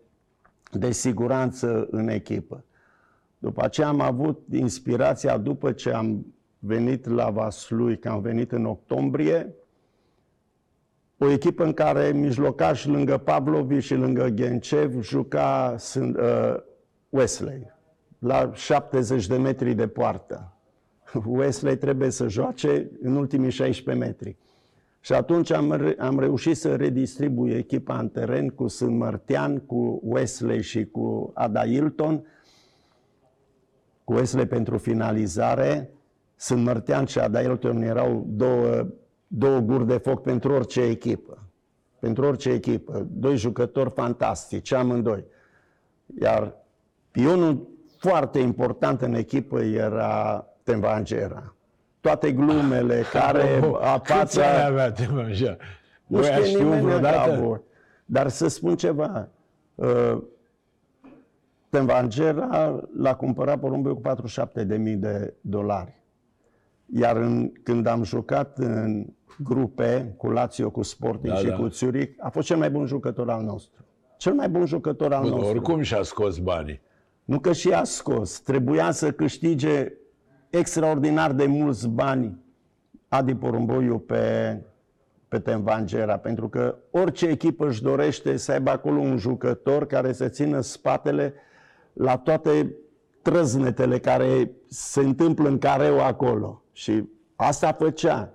[0.71, 2.63] de siguranță în echipă.
[3.37, 6.25] După aceea am avut inspirația, după ce am
[6.59, 9.55] venit la Vaslui, că am venit în octombrie,
[11.17, 16.55] o echipă în care mijlocaș lângă Pavlovi și lângă Gencev juca sunt, uh,
[17.09, 17.71] Wesley,
[18.21, 20.53] la 70 de metri de poartă.
[21.25, 24.37] Wesley trebuie să joace în ultimii 16 metri.
[24.99, 29.99] Și atunci am, re- am reușit să redistribui echipa în teren cu Sunt Mărtean, cu
[30.03, 32.25] Wesley și cu Ada Hilton,
[34.03, 35.89] cu Wesley pentru finalizare.
[36.35, 38.87] Sunt Mărtean și Ada Hilton erau două,
[39.27, 41.43] două guri de foc pentru orice echipă.
[41.99, 43.07] Pentru orice echipă.
[43.11, 45.25] Doi jucători fantastici, amândoi.
[46.19, 46.55] Iar
[47.11, 47.69] pionul
[48.09, 51.55] foarte important în echipă era Tenvangera.
[51.99, 53.59] Toate glumele care
[54.03, 55.57] Câți ani apar avea tema așa?
[56.07, 57.31] nu Voi ați știe știut nimeni vreodată?
[57.31, 57.63] vreodată.
[58.05, 59.27] Dar să spun ceva.
[59.75, 60.17] Uh,
[61.69, 64.65] Tenvangera l-a cumpărat porumbul cu 47.000
[64.97, 66.01] de dolari.
[66.93, 69.05] Iar în, când am jucat în
[69.43, 71.55] grupe cu Lazio, cu Sporting Da, și da.
[71.55, 73.85] cu Zurich, a fost cel mai bun jucător al nostru.
[74.17, 75.49] Cel mai bun jucător al Bun, nostru.
[75.49, 76.81] oricum și-a scos banii.
[77.31, 78.39] Nu că și a scos.
[78.39, 79.93] Trebuia să câștige
[80.49, 82.37] extraordinar de mulți bani
[83.07, 84.57] Adi Porumboiu pe,
[85.27, 90.27] pe Tenvangera, pentru că orice echipă își dorește să aibă acolo un jucător care să
[90.27, 91.33] țină spatele
[91.93, 92.75] la toate
[93.21, 96.63] trăznetele care se întâmplă în careu acolo.
[96.71, 98.33] Și asta făcea.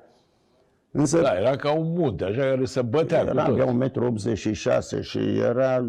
[0.90, 3.60] Însă Da, era ca un munte, așa care se bătea era, cu tot.
[3.60, 5.84] avea 1,86 m și era,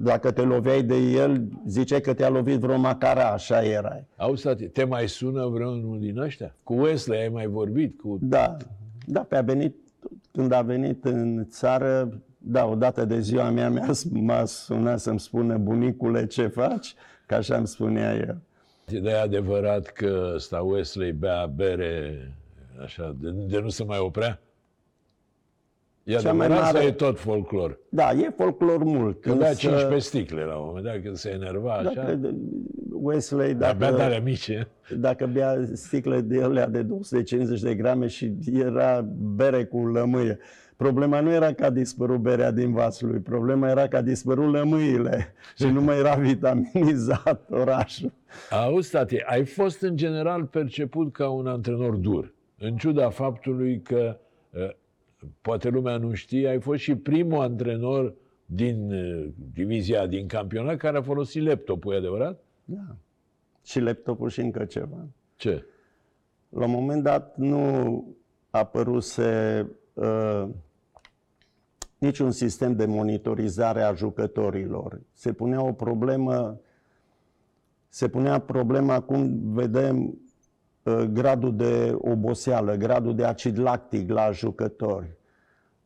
[0.00, 4.06] dacă te loveai de el, ziceai că te-a lovit vreo macara, așa erai.
[4.16, 6.54] Auzi, tati, te mai sună vreunul din ăștia?
[6.62, 8.00] Cu Wesley ai mai vorbit?
[8.00, 8.18] Cu...
[8.20, 8.56] Da,
[9.06, 9.76] da, pe a venit,
[10.32, 15.56] când a venit în țară, da, odată de ziua mea mi-a, m-a sunat să-mi spună
[15.56, 16.94] bunicule ce faci,
[17.26, 18.40] că așa îmi spunea el.
[19.02, 22.32] De adevărat că ăsta Wesley bea bere
[22.82, 24.40] așa, de, de nu se mai oprea?
[26.08, 27.78] E Cea mai adevărat mare- sau e tot folclor?
[27.88, 29.20] Da, e folclor mult.
[29.20, 32.02] Că bea însă- 15 sticle la un moment dat, când se enerva da, așa.
[32.04, 32.34] cred,
[32.92, 34.66] Wesley, Dar bea de dacă, alea mici, e?
[34.96, 40.38] dacă bea sticle de alea de 250 de grame și era bere cu lămâie.
[40.76, 44.52] Problema nu era că a dispărut berea din vasul lui, problema era că a dispărut
[44.52, 48.12] lămâile și nu mai era vitaminizat orașul.
[48.50, 52.32] Auzi, tati, ai fost în general perceput ca un antrenor dur.
[52.60, 54.16] în ciuda faptului că,
[54.50, 54.70] uh,
[55.40, 58.14] poate lumea nu știe, ai fost și primul antrenor
[58.46, 62.42] din uh, divizia, din campionat, care a folosit laptopul, e adevărat?
[62.64, 62.96] Da.
[63.64, 65.06] Și laptopul și încă ceva.
[65.36, 65.64] Ce?
[66.48, 68.04] La un moment dat nu
[68.50, 70.48] apăruse uh,
[71.98, 75.00] niciun sistem de monitorizare a jucătorilor.
[75.12, 76.60] Se punea o problemă,
[77.88, 80.12] se punea problema cum vedem uh,
[81.12, 85.16] gradul de oboseală, gradul de acid lactic la jucători.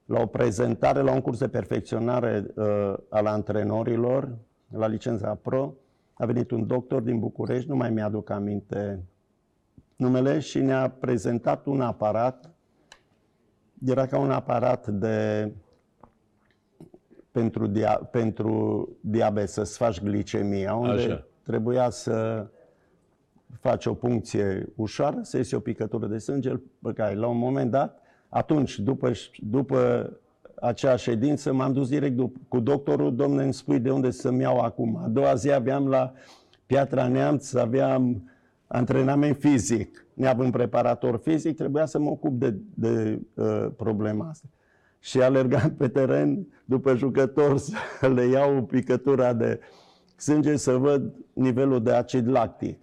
[0.05, 4.37] La o prezentare, la un curs de perfecționare uh, al antrenorilor,
[4.69, 5.75] la licența pro,
[6.15, 9.05] a venit un doctor din București, nu mai mi-aduc aminte
[9.97, 12.51] numele, și ne-a prezentat un aparat.
[13.87, 15.51] Era ca un aparat de
[17.31, 21.27] pentru, dia, pentru diabet, să-ți faci glicemia, unde Așa.
[21.43, 22.47] trebuia să
[23.63, 27.15] faci o puncție ușoară, să iese o picătură de sânge, îl băgai.
[27.15, 30.11] La un moment dat, atunci, după, după
[30.55, 34.59] acea ședință, m-am dus direct dup- cu doctorul, domnule, îmi spui de unde să-mi iau
[34.59, 34.97] acum.
[34.97, 36.13] A doua zi aveam la
[36.67, 38.31] Piatra Neamț, aveam
[38.67, 40.07] antrenament fizic.
[40.15, 44.49] Neavând preparator fizic, trebuia să mă ocup de, de uh, problema asta.
[44.99, 49.61] Și alergam pe teren după jucători să le iau picătura de
[50.17, 52.79] sânge să văd nivelul de acid lactic.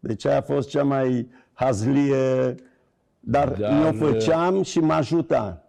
[0.00, 2.54] Deci aia a fost cea mai hazlie,
[3.20, 5.64] dar, Dar, dar nu făceam și mă ajuta.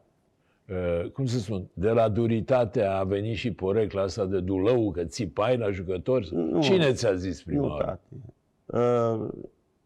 [0.69, 5.03] Uh, cum să spun, de la duritate a venit și porecla asta de dulău, că
[5.03, 6.29] țipai la jucători?
[6.33, 6.61] Nu.
[6.61, 7.85] Cine ți-a zis prima Nu, oară?
[7.85, 8.21] tati.
[8.65, 9.27] Uh,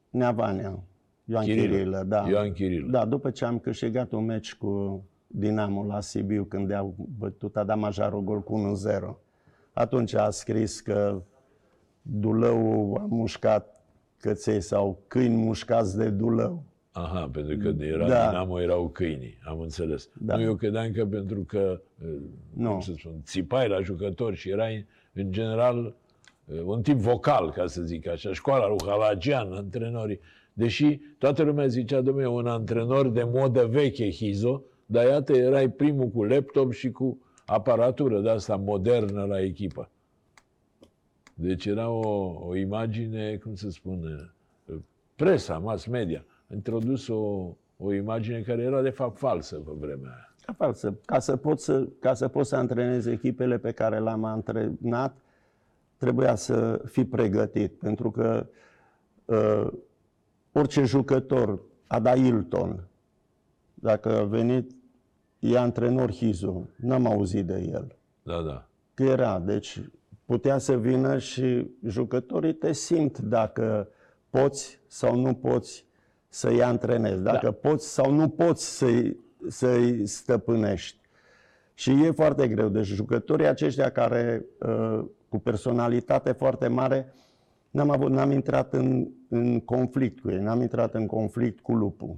[0.10, 0.80] Neavanea.
[1.26, 1.68] Ioan Chirilă.
[1.68, 2.26] Chirilă, da.
[2.30, 2.92] Ioan Chirilă.
[2.92, 8.22] Da, după ce am câștigat un meci cu Dinamo la Sibiu, când au bătut Adamajarul
[8.24, 8.76] gol cu
[9.14, 9.16] 1-0.
[9.74, 11.22] Atunci a scris că
[12.02, 13.75] Dulău a mușcat
[14.26, 16.64] căței sau câini mușcați de Dulău.
[16.92, 18.28] Aha, pentru că de era Da.
[18.30, 20.10] Dinamo erau câinii, am înțeles.
[20.20, 20.36] Da.
[20.36, 22.22] Nu, eu credeam că pentru că, uh,
[22.54, 22.70] Nu.
[22.70, 25.96] cum să spun, țipai la jucători și erai, în general,
[26.46, 30.20] uh, un tip vocal, ca să zic așa, școala lui Halagian, antrenorii.
[30.54, 36.08] Deși toată lumea zicea, domnule, un antrenor de modă veche, Hizo, dar iată, erai primul
[36.08, 39.90] cu laptop și cu aparatură de asta modernă la echipă.
[41.38, 44.34] Deci era o, o imagine, cum să spune,
[45.16, 50.12] presa, mass media, a introdus o, o imagine care era de fapt falsă pe vremea
[50.12, 50.36] aia.
[50.46, 50.98] Ca falsă.
[51.06, 55.18] Ca să pot să, ca să, pot să antrenezi echipele pe care le-am antrenat,
[55.98, 57.74] trebuia să fii pregătit.
[57.74, 58.48] Pentru că
[59.26, 59.68] uh,
[60.52, 62.88] orice jucător, Ada Hilton,
[63.74, 64.72] dacă a venit,
[65.40, 67.96] e antrenor Hizu, n-am auzit de el.
[68.24, 68.68] Da, da.
[68.94, 69.82] Că era, deci
[70.26, 73.88] putea să vină și jucătorii te simt dacă
[74.30, 75.86] poți sau nu poți
[76.28, 77.70] să-i antrenezi, dacă da.
[77.70, 81.00] poți sau nu poți să-i, să-i stăpânești.
[81.74, 82.70] Și e foarte greu.
[82.70, 87.14] Deci jucătorii aceștia care uh, cu personalitate foarte mare,
[87.70, 92.18] n-am, avut, n-am intrat în, în conflict cu ei, n-am intrat în conflict cu lupul.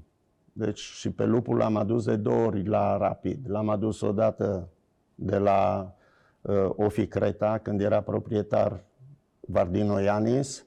[0.53, 3.49] Deci și pe lupul l-am adus de două ori la Rapid.
[3.49, 4.69] L-am adus odată
[5.15, 6.06] de la uh,
[6.75, 8.83] Ofi Creta, când era proprietar
[9.39, 10.65] Vardino Ianis,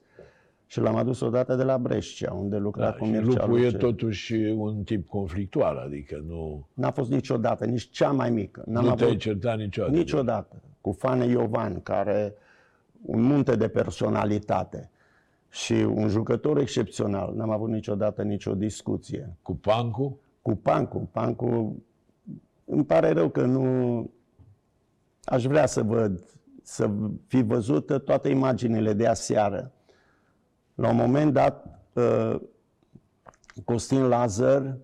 [0.65, 3.63] și l-am adus odată de la Brescia, unde lucra da cu și Mircea lupul e
[3.63, 3.77] Luce.
[3.77, 8.63] totuși un tip conflictual, adică nu, N-a fost niciodată, nici cea mai mică.
[8.65, 9.95] N-am nu te-ai avut certat niciodată.
[9.95, 10.61] niciodată.
[10.81, 12.33] Cu Fane Iovan, care
[13.01, 14.89] un munte de personalitate
[15.49, 17.33] și un jucător excepțional.
[17.35, 19.35] N-am avut niciodată nicio discuție.
[19.41, 20.19] Cu Pancu?
[20.41, 21.09] Cu Pancu.
[21.11, 21.81] Pancu,
[22.65, 24.09] îmi pare rău că nu...
[25.31, 26.23] Aș vrea să văd,
[26.63, 26.89] să
[27.27, 29.71] fi văzut toate imaginile de aseară.
[30.75, 32.35] La un moment dat, uh,
[33.65, 34.77] Costin Lazar,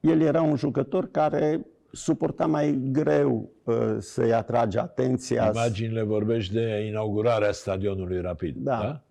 [0.00, 5.50] el era un jucător care suporta mai greu uh, să-i atrage atenția.
[5.54, 8.78] Imaginile vorbești de inaugurarea stadionului Rapid, Da.
[8.80, 9.02] da?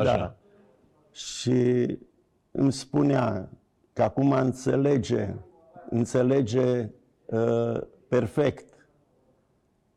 [0.00, 0.16] Așa.
[0.16, 0.34] Da.
[1.12, 1.98] Și
[2.50, 3.48] îmi spunea
[3.92, 5.34] că acum înțelege,
[5.90, 6.88] înțelege
[7.24, 8.88] uh, perfect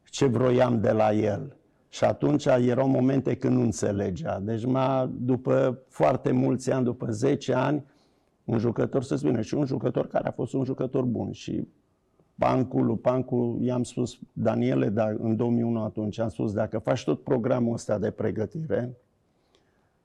[0.04, 1.54] ce vroiam de la el.
[1.90, 4.40] Și atunci erau momente când nu înțelegea.
[4.40, 7.86] Deci m-a, după foarte mulți ani, după 10 ani,
[8.44, 11.32] un jucător să vină și un jucător care a fost un jucător bun.
[11.32, 11.68] Și
[12.38, 17.24] Pancul, lui Pancu, i-am spus, Daniele, dar în 2001 atunci, am spus, dacă faci tot
[17.24, 18.98] programul ăsta de pregătire,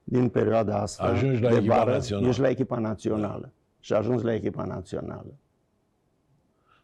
[0.04, 2.28] din perioada asta Ajungi la de echipa vară, națională.
[2.28, 3.52] ești la echipa națională.
[3.80, 5.34] Și ajungi la echipa națională.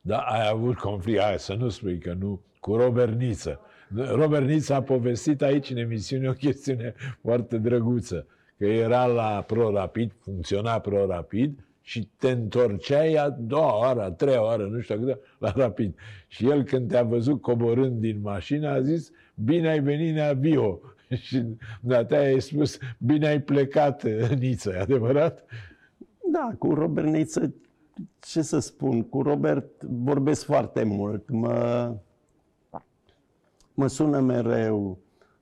[0.01, 3.61] Da, ai avut conflict, hai să nu spui că nu, cu Robert Niță.
[3.95, 8.27] Robert Niță a povestit aici în emisiune o chestiune foarte drăguță,
[8.59, 14.67] că era la Pro-Rapid, funcționa Pro-Rapid și te întorceai a doua oară, a treia oară,
[14.67, 15.95] nu știu câte, la Rapid.
[16.29, 20.81] Și el când te-a văzut coborând din mașină a zis, bine ai venit Nea Bio.
[21.27, 21.45] și
[21.81, 24.05] data ai spus, bine ai plecat
[24.39, 25.45] Niță, e adevărat?
[26.33, 27.55] Da, cu Robert Niță,
[28.21, 31.31] ce să spun, cu Robert vorbesc foarte mult.
[31.31, 31.95] Mă,
[33.75, 34.99] mă sună mereu.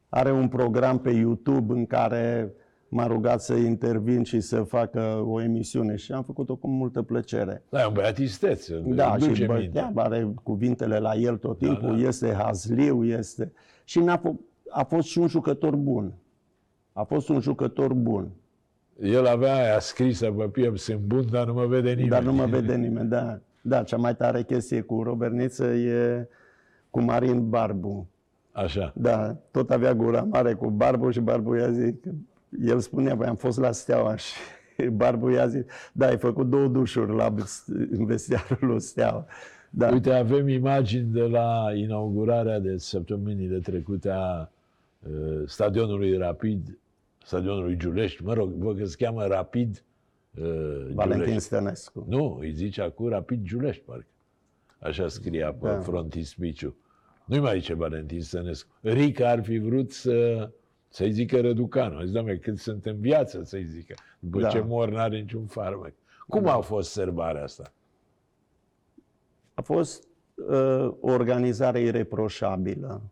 [0.08, 2.52] Are un program pe YouTube în care
[2.88, 7.62] m-a rugat să intervin și să facă o emisiune și am făcut-o cu multă plăcere.
[7.68, 8.68] Da, e un băiat isteț.
[8.84, 12.08] Da, și bătea, are cuvintele la el tot timpul, da, da.
[12.08, 13.52] este hazliu, este...
[13.84, 16.12] Și n-a f- a fost și un jucător bun.
[16.92, 18.28] A fost un jucător bun.
[19.02, 22.08] El avea aia scrisă pe piept, sunt bun, dar nu mă vede nimeni.
[22.08, 23.38] Dar nu mă vede nimeni, da.
[23.61, 26.28] Da, cea mai tare chestie cu Robert Niță e
[26.90, 28.08] cu Marin Barbu.
[28.52, 28.92] Așa.
[28.96, 31.94] Da, tot avea gura mare cu Barbu și Barbu i-a zis,
[32.64, 34.34] el spunea, băi, am fost la Steaua și
[35.00, 37.34] Barbu i-a zis, da, ai făcut două dușuri la,
[37.90, 39.26] în vestiarul lui Steaua.
[39.70, 39.88] Da.
[39.88, 44.48] Uite, avem imagini de la inaugurarea de săptămânile trecute a
[45.00, 46.78] uh, stadionului Rapid,
[47.28, 49.84] stadionului Giulești, mă rog, vă că se cheamă Rapid
[50.38, 50.44] uh,
[50.92, 51.38] Valentin Giulești.
[51.40, 52.04] Stănescu.
[52.08, 54.06] Nu, îi zice acum Rapid Giulești, parcă.
[54.78, 55.80] Așa scria pe Da.
[55.80, 56.76] frontispiciu.
[57.24, 58.74] Nu-i mai zice Valentin Stănescu.
[58.80, 60.50] Rica ar fi vrut să,
[60.88, 61.96] să-i zică Răducanu.
[61.96, 63.94] A zis, doamne, cât sunt în viață să-i zică.
[64.18, 64.48] După Da.
[64.48, 65.94] ce mor, n-are niciun farmec.
[66.28, 67.72] Cum a fost sărbarea asta?
[69.54, 73.02] A fost uh, o organizare ireproșabilă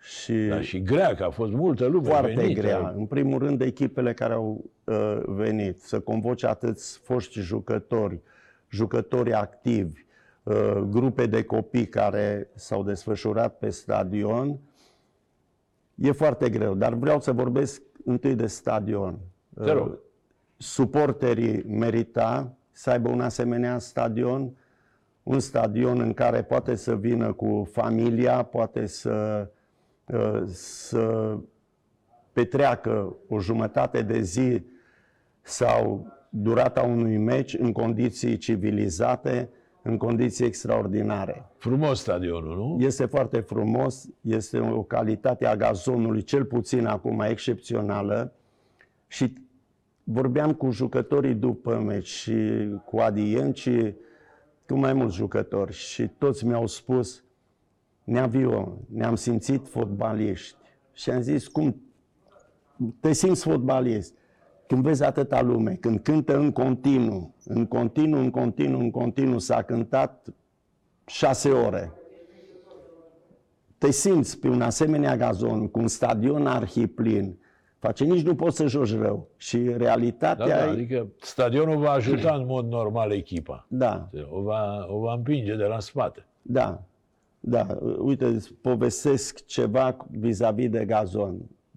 [0.00, 2.60] și, Da, și grea, că a fost multă lume foarte venită.
[2.60, 2.94] grea.
[2.96, 8.20] În primul rând, echipele care au uh, venit, să convoce atâți foști jucători,
[8.68, 10.04] jucători activi,
[10.42, 14.58] uh, grupe de copii care s-au desfășurat pe stadion,
[15.94, 16.74] e foarte greu.
[16.74, 19.18] Dar vreau să vorbesc întâi de stadion.
[19.64, 19.88] Te rog.
[19.88, 19.98] Uh,
[20.56, 24.56] suporterii merita să aibă un asemenea stadion,
[25.22, 29.58] un stadion în care poate să vină cu familia, poate să, uh,
[30.46, 31.36] să
[32.32, 34.62] petreacă o jumătate de zi
[35.40, 39.50] sau durata unui meci în condiții civilizate,
[39.82, 41.48] în condiții extraordinare.
[41.56, 42.84] Frumos stadionul, nu?
[42.84, 48.32] Este foarte frumos, este o calitate a gazonului, cel puțin acum, excepțională.
[49.06, 49.32] Și
[50.04, 53.68] vorbeam cu jucătorii după meci și cu Adi Ienci,
[54.66, 57.24] cu mai mulți jucători și toți mi-au spus,
[58.04, 60.56] Neavio, ne-am simțit fotbaliști.
[60.92, 61.82] Și am zis, cum
[63.00, 64.14] te simți fotbalist?
[64.66, 69.62] Când vezi atâta lume, când cântă în continuu, în continuu, în continuu, în continuu, s-a
[69.62, 70.28] cântat
[71.06, 71.92] șase ore.
[73.78, 77.38] Te simți pe un asemenea gazon, cu un stadion arhiplin,
[77.78, 79.28] face nici nu poți să joci rău.
[79.36, 83.66] Și Da, realitatea da, e- adică stadionul va ajuta în mod normal echipa.
[83.68, 86.26] da, O va, o va împinge de la spate.
[86.42, 86.82] da,
[87.40, 87.78] da.
[87.98, 91.36] Uite, îți povestesc ceva vis-a-vis de gazon.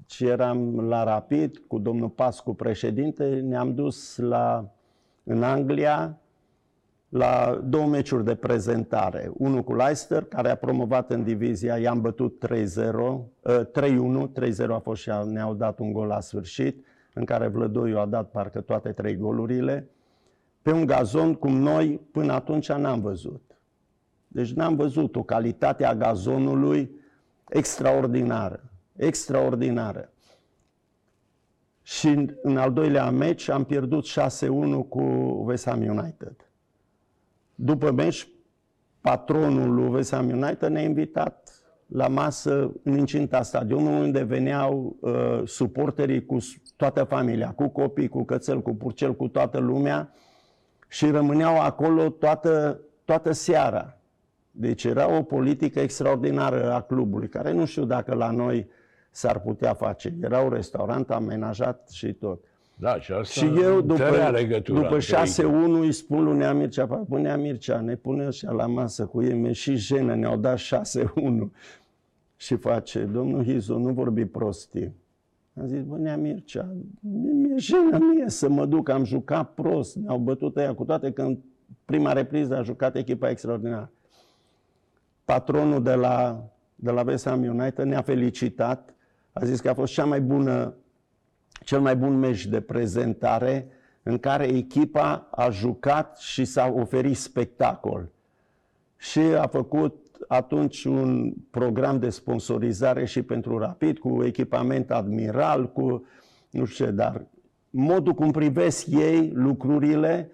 [0.10, 4.72] Și eram la Rapid cu domnul Pascu președinte, ne-am dus la,
[5.24, 6.18] în Anglia
[7.10, 9.32] la două meciuri de prezentare.
[9.34, 12.52] Unul cu Leicester, care a promovat în divizia, i-am bătut 3-0,
[13.46, 17.48] ă, 3-1, 3-0 a fost și a- ne-au dat un gol la sfârșit, în care
[17.48, 19.88] Vlădoiu a dat parcă toate trei golurile,
[20.62, 23.53] pe un gazon cum noi până atunci n-am văzut.
[24.34, 26.92] Deci n-am văzut o calitate a gazonului
[27.50, 28.64] extraordinară,
[28.96, 30.12] extraordinară.
[31.82, 34.10] Și în, în al doilea meci am pierdut 6-1
[34.90, 35.02] cu
[35.46, 36.36] West Ham United.
[37.56, 38.28] După meci,
[39.02, 45.42] patronul lui West Ham United ne-a invitat la masă în incinta stadionului unde veneau uh,
[45.46, 50.14] suporterii cu s- toată familia, cu copii, cu cățel, cu purcel, cu toată lumea
[50.88, 53.98] și rămâneau acolo toată, toată seara.
[54.56, 58.68] Deci era o politică extraordinară a clubului, care nu știu dacă la noi
[59.12, 60.18] s-ar putea face.
[60.22, 62.44] Era un restaurant amenajat și tot.
[62.76, 65.86] Da, și asta Și eu, întărea după, legătura după între 6-1, echipe.
[65.86, 69.24] îi spun lui Nea Mircea, "Păi, bă, Nea Mircea, ne pune ăștia la masă cu
[69.24, 71.52] ei, mi și jenă, ne-au dat 6-1.
[72.36, 74.96] Și face, domnul Hizu, nu vorbi prostii.
[75.60, 80.18] Am zis, bă, Nea Mircea, mi-e jenă mie să mă duc, am jucat prost, ne-au
[80.18, 81.38] bătut ăia, cu toate că în
[81.86, 83.92] prima repriză a jucat echipa extraordinară.
[85.26, 86.44] Patronul de la,
[86.76, 88.94] de la West Ham United ne-a felicitat,
[89.34, 90.74] a zis că a fost cea mai bună
[91.64, 93.68] cel mai bun meci de prezentare
[94.04, 98.10] în care echipa a jucat și s-a oferit spectacol.
[98.98, 99.96] Și a făcut
[100.28, 106.06] atunci un program de sponsorizare și pentru Rapid, cu echipament admiral, cu
[106.50, 107.26] nu știu ce, dar
[107.70, 110.30] modul cum privesc ei lucrurile,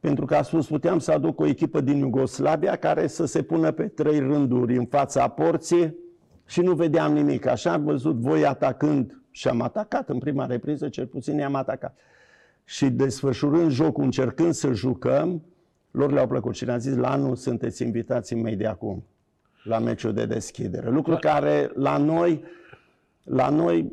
[0.00, 3.70] pentru că a spus, puteam să aduc o echipă din Iugoslavia care să se pună
[3.70, 5.94] pe trei rânduri în fața porții
[6.46, 7.46] și nu vedeam nimic.
[7.46, 11.96] Așa am văzut voi atacând și am atacat în prima repriză, cel puțin i-am atacat.
[12.64, 15.42] Și desfășurând jocul, încercând să jucăm,
[15.90, 19.04] lor le-au plăcut și ne-a zis, la anul sunteți invitați în de acum,
[19.64, 20.90] la meciul de deschidere.
[20.90, 21.18] Lucru da.
[21.18, 22.44] care la noi,
[23.22, 23.92] la noi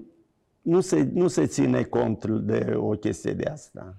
[0.61, 3.95] nu se, nu se ține cont de o chestie de asta.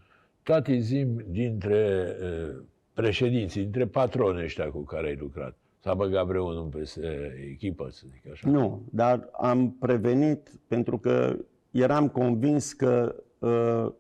[0.47, 5.57] Toate zim dintre uh, președinții, dintre patroni ăștia cu care ai lucrat.
[5.79, 6.91] S-a băgat vreunul pe
[7.51, 8.51] echipă, să zic așa?
[8.51, 11.37] Nu, dar am prevenit pentru că
[11.71, 13.93] eram convins că uh,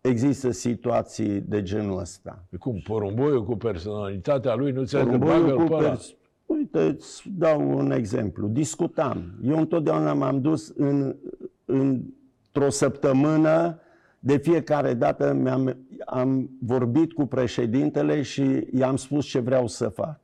[0.00, 2.44] există situații de genul ăsta.
[2.58, 2.80] Cum?
[2.84, 6.14] Porumboiul cu personalitatea lui nu ți-a bagă cu pers-
[6.46, 8.48] Uite, îți dau un exemplu.
[8.48, 9.34] Discutam.
[9.44, 11.16] Eu întotdeauna m-am dus în,
[11.64, 13.80] într-o săptămână,
[14.24, 20.18] de fiecare dată mi-am, am vorbit cu președintele și i-am spus ce vreau să fac.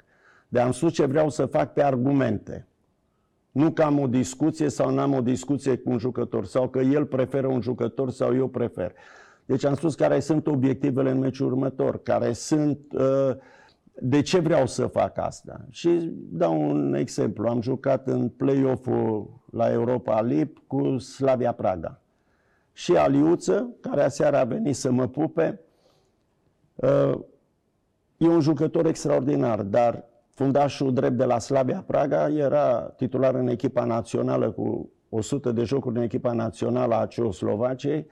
[0.48, 2.66] De am spus ce vreau să fac pe argumente.
[3.50, 7.04] Nu că am o discuție sau n-am o discuție cu un jucător sau că el
[7.04, 8.92] preferă un jucător sau eu prefer.
[9.44, 13.36] Deci am spus care sunt obiectivele în meciul următor, care sunt uh,
[14.00, 15.66] de ce vreau să fac asta.
[15.70, 17.48] Și dau un exemplu.
[17.48, 22.00] Am jucat în play-off-ul la Europa Lip cu Slavia Praga.
[22.78, 25.60] Și Aliuță, care aseară a venit să mă pupe,
[26.74, 27.18] uh,
[28.16, 33.84] e un jucător extraordinar, dar fundașul drept de la Slavia Praga era titular în echipa
[33.84, 38.06] națională cu 100 de jocuri în echipa națională a Ceoslovaciei,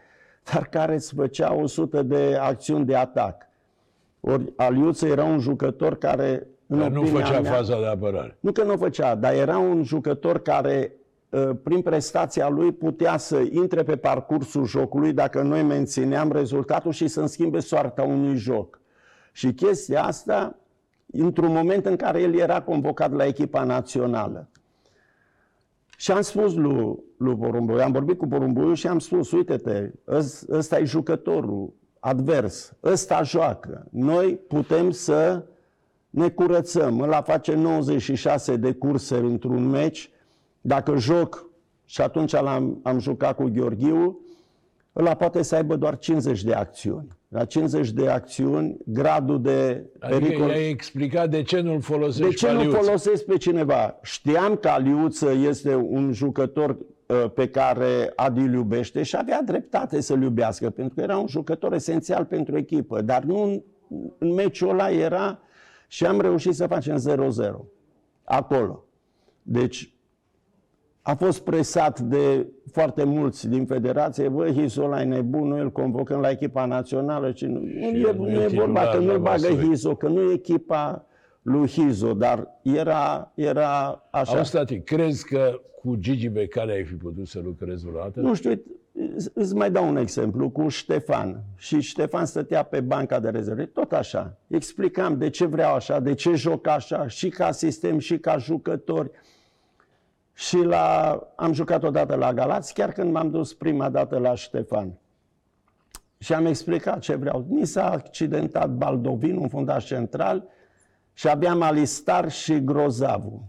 [0.53, 3.43] dar care îți făcea 100 de acțiuni de atac.
[4.21, 6.47] Ori Aliuță era un jucător care...
[6.67, 8.37] În dar nu făcea mea, faza de apărare.
[8.41, 11.05] Nu că nu făcea, dar era un jucător care ă,
[11.62, 17.28] prin prestația lui putea să intre pe parcursul jocului dacă noi mențineam rezultatul și să-mi
[17.28, 18.80] schimbe soarta unui joc.
[19.32, 20.57] Și chestia asta
[21.12, 24.49] într-un moment în care el era convocat la echipa națională.
[25.97, 29.91] Și am spus lui, lui Porumboiu, am vorbit cu Porumboiu și am spus, uite-te,
[30.49, 33.87] ăsta e jucătorul advers, ăsta joacă.
[33.91, 35.45] Noi putem să
[36.11, 37.01] ne curățăm.
[37.01, 40.11] Ăla face 96 de curse într-un meci.
[40.67, 41.47] Dacă joc,
[41.85, 44.21] și atunci am, am jucat cu Gheorghiu,
[44.97, 47.09] ăla poate să aibă doar 50 de acțiuni.
[47.29, 50.49] La 50 de acțiuni, gradul de adică pericol...
[50.49, 53.99] i-ai explicat de ce nu-l folosești De ce nu folosesc pe cineva?
[54.03, 60.01] Știam că Aliuță este un jucător uh, pe care Adi îl iubește și avea dreptate
[60.01, 63.64] să-l iubească, pentru că era un jucător esențial pentru echipă, dar nu
[64.19, 65.39] în meciul ăla era
[65.89, 67.53] și am reușit să facem 0-0
[68.25, 68.85] acolo.
[69.43, 69.95] Deci
[71.07, 76.21] a fost presat de foarte mulți din federație, bă, Hizola e nebun, noi îl convocăm
[76.21, 79.95] la echipa națională și nu, și nu, e, nu e vorba că nu-l bagă Hizo,
[79.95, 81.07] că nu e echipa
[81.43, 84.37] lui Hizo, dar era, era așa.
[84.37, 88.21] Auzi, crezi că cu Gigi Becali ai fi putut să lucrezi vreodată?
[88.21, 88.63] Nu știu,
[89.35, 91.43] îți mai dau un exemplu cu Ștefan.
[91.57, 94.37] Și Ștefan stătea pe banca de rezerve, tot așa.
[94.47, 99.11] Explicam de ce vreau așa, de ce joc așa, și ca sistem, și ca jucători.
[100.37, 104.99] Și la, am jucat odată la Galați, chiar când m-am dus prima dată la Ștefan.
[106.18, 107.47] Și am explicat ce vreau.
[107.49, 110.49] Ni s-a accidentat Baldovin, un fundaș central,
[111.12, 113.49] și aveam Alistar și Grozavu.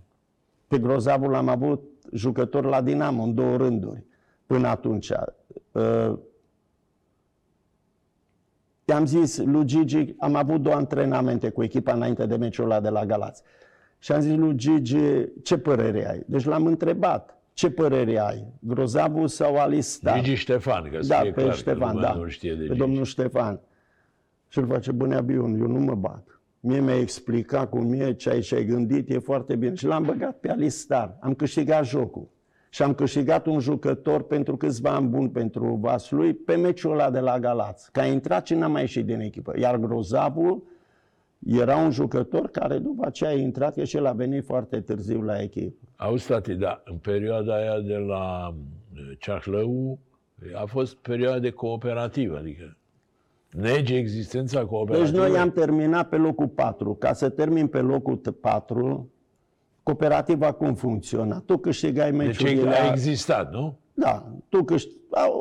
[0.68, 1.84] Pe Grozavu l-am avut
[2.14, 4.04] jucător la Dinamo în două rânduri
[4.46, 5.12] până atunci.
[5.72, 6.18] Uh,
[8.86, 12.90] i-am zis lui Gigi, am avut două antrenamente cu echipa înainte de meciul ăla de
[12.90, 13.42] la Galați.
[14.00, 14.98] Și am zis lui Gigi,
[15.44, 16.24] ce părere ai?
[16.26, 18.54] Deci l-am întrebat, ce părere ai?
[18.60, 20.22] Grozavu sau Alistar?
[20.22, 22.78] Gigi Ștefan, că da, pe clar Ștefan, că da, nu știe de pe Gigi.
[22.78, 23.60] domnul Ștefan.
[24.48, 26.42] Și îl face, bune Bion, eu nu mă bag.
[26.60, 29.74] Mie mi-a explicat cum e, ce ai, ce ai gândit, e foarte bine.
[29.74, 31.18] Și l-am băgat pe Alistar.
[31.20, 32.28] Am câștigat jocul.
[32.70, 37.20] Și am câștigat un jucător pentru câțiva ani bun pentru Vaslui pe meciul ăla de
[37.20, 37.92] la Galați.
[37.92, 39.54] Că a intrat și n-a mai ieșit din echipă.
[39.60, 40.64] Iar Grozavu
[41.46, 45.22] era un jucător care după aceea a intrat, că și el a venit foarte târziu
[45.22, 45.88] la echipă.
[45.96, 48.56] Auzi, tati, da, în perioada aia de la
[49.20, 50.00] Ceahlău
[50.54, 52.78] a fost perioada de cooperativă, adică
[53.52, 55.10] nege existența cooperativă.
[55.10, 56.94] Deci noi am terminat pe locul 4.
[56.94, 59.12] Ca să termin pe locul 4,
[59.84, 61.40] cooperativa cum funcționa?
[61.46, 62.64] Tu câștigai meciurile...
[62.64, 63.80] Deci a existat, nu?
[63.94, 64.96] Da, tu câștigai...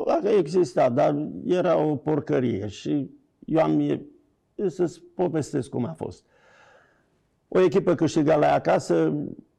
[0.06, 3.10] A existat, dar era o porcărie și
[3.44, 4.00] eu am
[4.66, 6.24] să-ți povestesc cum a fost.
[7.48, 9.14] O echipă câștiga la ea acasă,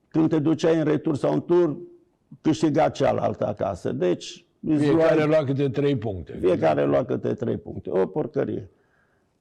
[0.08, 1.78] când te duceai în retur sau în tur,
[2.42, 3.92] câștiga cealaltă acasă.
[3.92, 6.38] Deci îți Fiecare luai- lua câte trei puncte.
[6.40, 7.90] fiecare lua câte trei puncte.
[7.90, 8.70] O porcărie.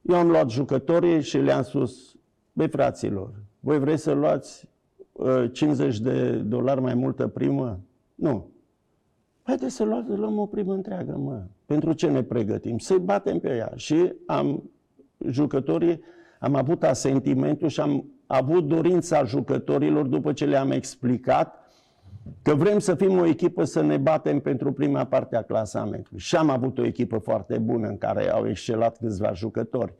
[0.01, 2.15] Eu am luat jucătorii și le-am spus,
[2.53, 4.67] băi fraților, voi vreți să luați
[5.11, 7.79] uh, 50 de dolari mai multă primă?
[8.15, 8.49] Nu.
[9.43, 11.43] Haideți să luați, luăm o primă întreagă, mă.
[11.65, 12.77] Pentru ce ne pregătim?
[12.77, 13.71] Să-i batem pe ea.
[13.75, 14.69] Și am,
[15.29, 16.01] jucătorii,
[16.39, 21.55] am avut asentimentul și am avut dorința jucătorilor, după ce le-am explicat,
[22.41, 26.19] că vrem să fim o echipă să ne batem pentru prima parte a clasamentului.
[26.19, 29.93] Și am avut o echipă foarte bună în care au excelat câțiva jucători.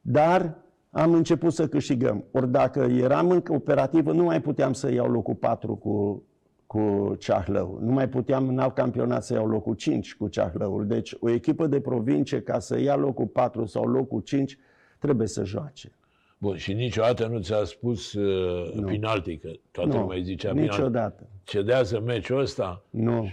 [0.00, 0.58] Dar
[0.90, 2.24] am început să câștigăm.
[2.32, 6.22] Ori dacă eram în cooperativă, nu mai puteam să iau locul 4 cu,
[6.66, 7.78] cu Ceahlău.
[7.82, 10.86] Nu mai puteam în alt campionat să iau locul 5 cu Ceahlăul.
[10.86, 14.58] Deci o echipă de provincie, ca să ia locul 4 sau locul 5,
[14.98, 15.92] trebuie să joace.
[16.38, 20.70] Bun, și niciodată nu ți-a spus uh, penalti, că toată Nu, lumea îi zicea penalti.
[20.70, 21.26] niciodată.
[21.44, 22.84] Cedează meciul ăsta?
[22.90, 23.30] Nu,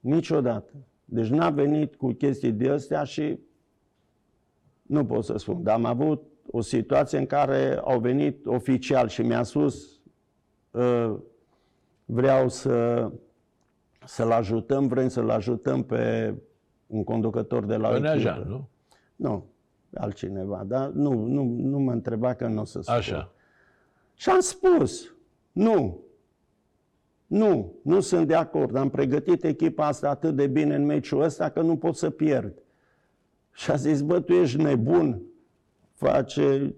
[0.00, 0.72] niciodată.
[1.04, 3.38] Deci n-a venit cu chestii de astea și
[4.82, 5.62] nu pot să spun.
[5.62, 10.00] Dar am avut o situație în care au venit oficial și mi-a spus
[10.70, 11.14] "Uh,
[12.04, 13.10] vreau să,
[14.04, 16.34] să-l ajutăm, vrem să-l ajutăm pe
[16.86, 18.48] un conducător de la o Băneajan, echipă.
[18.48, 18.68] nu?
[19.16, 19.46] Nu,
[19.94, 22.94] altcineva, dar nu, nu, nu mă întreba că nu o să spun.
[22.94, 23.32] Așa.
[24.14, 25.14] Și am spus,
[25.52, 26.04] nu,
[27.26, 28.76] nu, nu sunt de acord.
[28.76, 32.62] Am pregătit echipa asta atât de bine în meciul ăsta că nu pot să pierd.
[33.52, 35.22] Și a zis, bă, tu ești nebun,
[35.92, 36.74] face,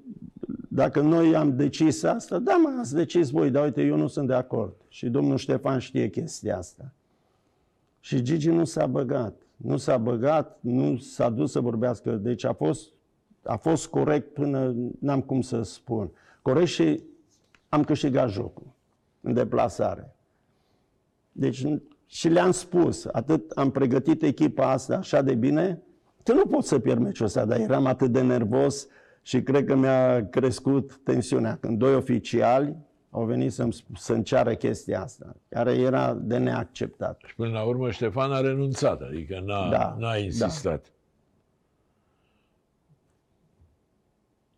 [0.77, 4.27] dacă noi am decis asta, da, mă, ați decis voi, dar uite, eu nu sunt
[4.27, 4.74] de acord.
[4.89, 6.93] Și domnul Ștefan știe chestia asta.
[8.01, 9.35] Și Gigi nu s-a băgat.
[9.57, 12.11] Nu s-a băgat, nu s-a dus să vorbească.
[12.11, 12.91] Deci a fost,
[13.43, 16.11] a fost corect până n-am cum să spun.
[16.43, 17.03] Corect și
[17.68, 18.66] am câștigat jocul
[19.20, 20.14] în deplasare.
[21.33, 21.66] Deci
[22.07, 25.83] și le-am spus, atât am pregătit echipa asta așa de bine,
[26.22, 28.89] că nu pot să pierd meciul ăsta, dar eram atât de nervos
[29.27, 31.57] și cred că mi-a crescut tensiunea.
[31.61, 32.77] Când doi oficiali
[33.11, 37.20] au venit să-mi, sp- să-mi ceară chestia asta, care era de neacceptat.
[37.27, 40.93] Și până la urmă Ștefan a renunțat, adică n-a, Da, n-a insistat.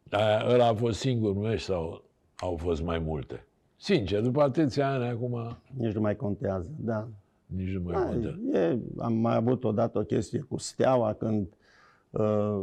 [0.03, 2.05] Dar ăla a fost singur meci sau
[2.37, 3.47] au fost mai multe?
[3.77, 7.09] Sincer, după atâția ani acum Nici nu mai contează, da.
[7.47, 8.39] nici nu mai Da, contează.
[8.53, 11.47] e, am mai avut odată o chestie cu Steaua, când
[12.11, 12.63] uh,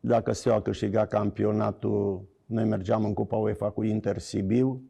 [0.00, 4.82] dacă Steaua câștiga campionatul, noi mergeam în Cupa UEFA cu Inter Sibiu,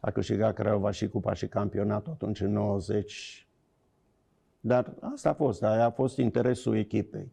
[0.00, 3.46] a câștigat Craiova și Cupa și campionatul atunci în 90.
[4.60, 7.32] Dar asta a fost, aia a fost interesul echipei.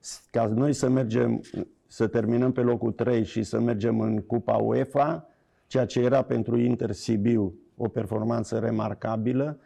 [0.00, 1.40] S- Ca noi să mergem,
[1.86, 5.28] să terminăm pe locul 3 și să mergem în Cupa UEFA,
[5.66, 9.58] ceea ce era pentru Inter Sibiu o performanță remarcabilă,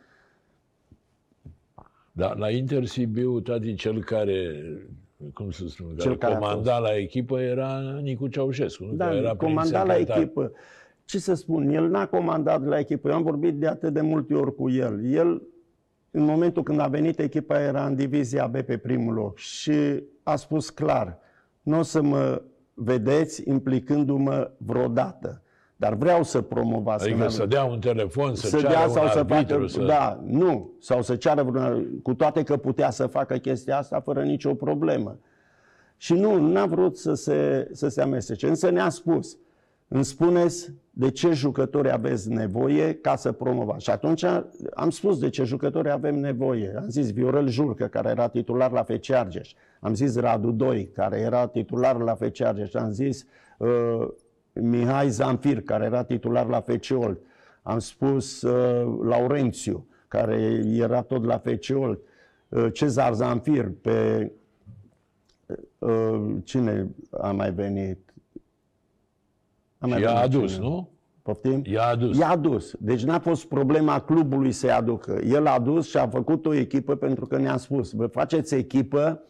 [2.12, 4.62] Dar la Inter Sibiu, tati, cel care,
[5.34, 8.84] cum să spun, care, Cel care a comanda la echipă era Nicu Ceaușescu.
[8.84, 8.92] Nu?
[8.92, 10.16] Da, Care era prin comanda la secretar.
[10.16, 10.52] echipă.
[11.04, 13.08] Ce să spun, el n-a comandat la echipă.
[13.08, 15.04] Eu am vorbit de atât de multe ori cu el.
[15.04, 15.42] El,
[16.10, 20.36] în momentul când a venit, echipa era în divizia B pe primul loc și a
[20.36, 21.18] spus clar,
[21.62, 22.42] nu o să mă
[22.74, 25.42] vedeți implicându-mă vreodată,
[25.80, 27.04] dar vreau să promovați.
[27.04, 29.66] Adică Că să dea un telefon, să, să ceară dea un sau să arbitru, facă,
[29.66, 29.82] să...
[29.82, 34.22] da, nu, sau să ceară vreun, cu toate că putea să facă chestia asta fără
[34.22, 35.18] nicio problemă.
[35.96, 39.36] Și nu, n-a vrut să se, să se amestece, însă ne-a spus,
[39.88, 43.84] îmi spuneți de ce jucători aveți nevoie ca să promovați.
[43.84, 44.24] Și atunci
[44.74, 46.74] am spus de ce jucători avem nevoie.
[46.76, 49.52] Am zis Viorel Jurcă, care era titular la FC Argeș.
[49.80, 52.74] Am zis Radu Doi, care era titular la FC Argeș.
[52.74, 53.26] Am zis
[53.58, 54.08] uh,
[54.53, 57.20] Mihai Zamfir, care era titular la FC Olt.
[57.62, 62.01] Am spus uh, Laurențiu, care era tot la FC Olt.
[62.49, 64.30] Uh, Cezar Zamfir, pe
[65.78, 68.14] uh, cine a mai venit?
[69.78, 70.68] A Și mai i-a venit adus, cineva.
[70.68, 70.88] nu?
[71.22, 71.62] Poftim?
[71.66, 72.18] I-a adus.
[72.18, 72.74] I-a adus.
[72.78, 75.20] Deci n-a fost problema clubului să-i aducă.
[75.24, 79.22] El a adus și a făcut o echipă pentru că ne-a spus, vă faceți echipă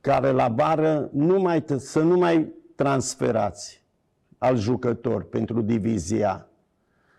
[0.00, 3.79] care la vară nu mai, t- să nu mai transferați
[4.40, 6.48] al jucător pentru divizia.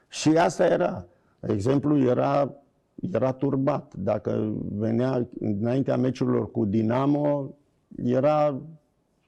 [0.07, 1.05] Și asta era.
[1.39, 2.53] De exemplu, era,
[3.11, 3.93] era turbat.
[3.97, 7.53] Dacă venea înaintea meciurilor cu Dinamo,
[8.03, 8.61] era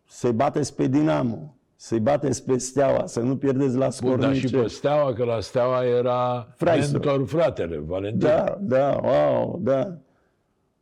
[0.07, 4.47] să-i bateți pe Dinamo, să-i bateți pe Steaua, să nu pierdeți la Bun, dar și
[4.47, 4.57] scornice.
[4.61, 6.91] pe Steaua, că la Steaua era Fraisă.
[6.91, 8.19] mentor fratele, Valentin.
[8.27, 9.97] Da, da, wow, da.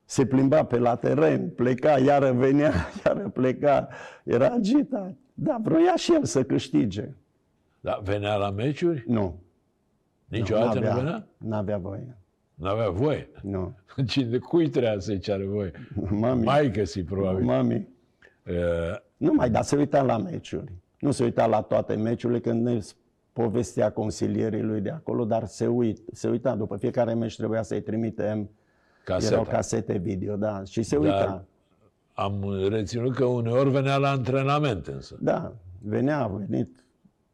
[0.05, 2.73] Se plimba pe la teren, pleca, iară venea,
[3.05, 3.87] iară pleca.
[4.23, 5.13] Era agitat.
[5.43, 7.09] Da, vroia și el să câștige.
[7.79, 9.03] Dar venea la meciuri?
[9.07, 9.39] Nu.
[10.25, 11.27] Niciodată nu, n-avea, venea?
[11.37, 12.17] N-avea voie.
[12.53, 13.29] N-avea voie.
[13.41, 13.73] Nu.
[14.07, 15.71] Cine, cui trebuia să-i ceară voie?
[16.09, 16.43] Mami.
[16.43, 17.43] Maică si probabil.
[17.43, 17.87] Mami.
[18.47, 18.55] Uh,
[19.17, 20.71] Nu mai, dar se uita la meciuri.
[20.99, 22.79] Nu se uita la toate meciurile când ne
[23.33, 26.55] povestea consilierii lui de acolo, dar se, uit, se uita.
[26.55, 28.49] După fiecare meci trebuia să-i trimitem,
[29.03, 29.33] caseta.
[29.33, 31.45] erau casete video, da, și se Dar- uita.
[32.13, 35.17] Am reținut că uneori venea la antrenament însă.
[35.21, 36.83] Da, venea, a venit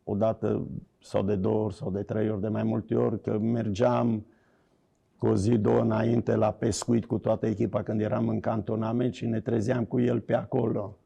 [0.04, 0.68] o dată
[1.02, 4.26] sau de două ori sau de trei ori, de mai multe ori, că mergeam
[5.18, 9.26] cu o zi, două înainte la pescuit cu toată echipa când eram în cantonament și
[9.26, 10.98] ne trezeam cu el pe acolo.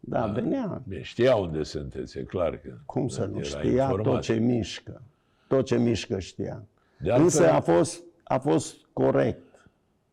[0.00, 0.82] Da, venea.
[0.88, 4.02] Bine, știa unde sunteți, e clar că Cum să nu era știa informat.
[4.04, 5.02] tot ce mișcă.
[5.48, 6.62] Tot ce mișcă știa.
[6.98, 9.42] De altfel- Însă a fost, a fost corect.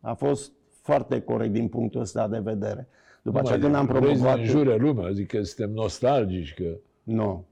[0.00, 0.52] A fost
[0.86, 2.88] foarte corect din punctul ăsta de vedere.
[3.22, 4.36] După Nu aceea mai când am zic, vrei să promovat...
[4.36, 7.46] ne înjure lumea, zic că suntem nostalgici, că Nu.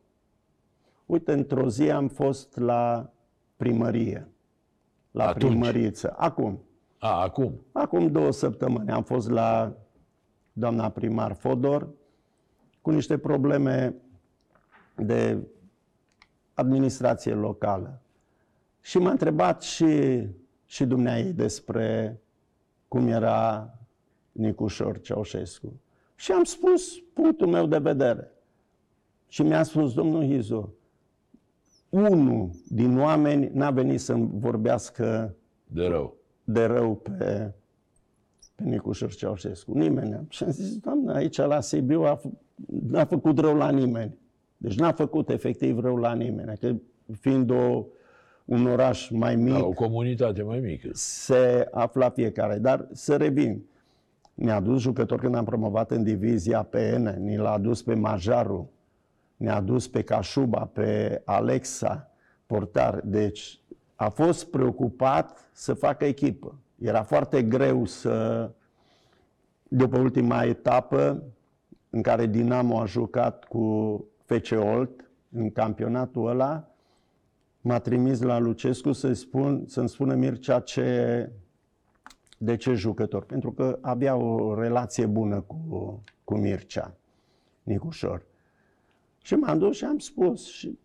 [1.06, 3.10] Uite, într-o zi am fost la
[3.56, 4.28] primărie.
[5.10, 5.50] La Atunci?
[5.52, 6.14] primăriță.
[6.16, 6.62] Acum.
[6.98, 7.60] A, acum.
[7.72, 9.76] Acum două săptămâni am fost la
[10.52, 11.88] doamna primar Fodor
[12.80, 13.94] cu niște probleme
[14.96, 15.38] de
[16.54, 18.00] administrație locală.
[18.80, 20.22] Și m-a întrebat și,
[20.64, 22.18] și dumneai despre
[22.94, 23.70] cum era
[24.32, 25.72] Nicușor Ceaușescu.
[26.14, 28.32] Și am spus punctul meu de vedere.
[29.28, 30.74] Și mi-a spus, domnul Hizu,
[31.88, 35.34] unul din oameni n-a venit să-mi vorbească
[35.66, 36.16] De rău.
[36.44, 37.52] de rău pe,
[38.54, 39.72] pe Nicușor Ceaușescu.
[39.78, 40.26] Nimeni.
[40.28, 42.30] Și am zis, doamne, aici la Sibiu a, f-
[42.86, 44.18] n-a făcut rău la nimeni.
[44.56, 46.58] Deci n-a făcut efectiv rău la nimeni.
[46.58, 46.74] Că
[47.20, 47.84] fiind o,
[48.44, 50.88] un oraș mai mic, La o comunitate mai mică.
[50.92, 52.58] se afla fiecare.
[52.58, 53.64] Dar să revin.
[54.34, 58.70] Ne-a dus jucători când am promovat în divizia PN, ni l-a dus pe Majaru,
[59.36, 62.10] ne-a dus pe Cașuba, pe Alexa,
[62.46, 63.00] portar.
[63.04, 63.60] Deci
[63.94, 66.58] a fost preocupat să facă echipă.
[66.80, 68.50] Era foarte greu să,
[69.68, 71.22] după ultima etapă,
[71.90, 76.68] în care Dinamo a jucat cu FC Olt în campionatul ăla,
[77.64, 81.30] m-a trimis la Lucescu să-i spun, să-mi spună Mircea ce,
[82.38, 83.24] de ce jucător.
[83.24, 86.94] Pentru că avea o relație bună cu, cu Mircea,
[87.62, 88.22] Nicușor.
[89.22, 90.46] Și m-am dus și am spus.
[90.46, 90.78] Și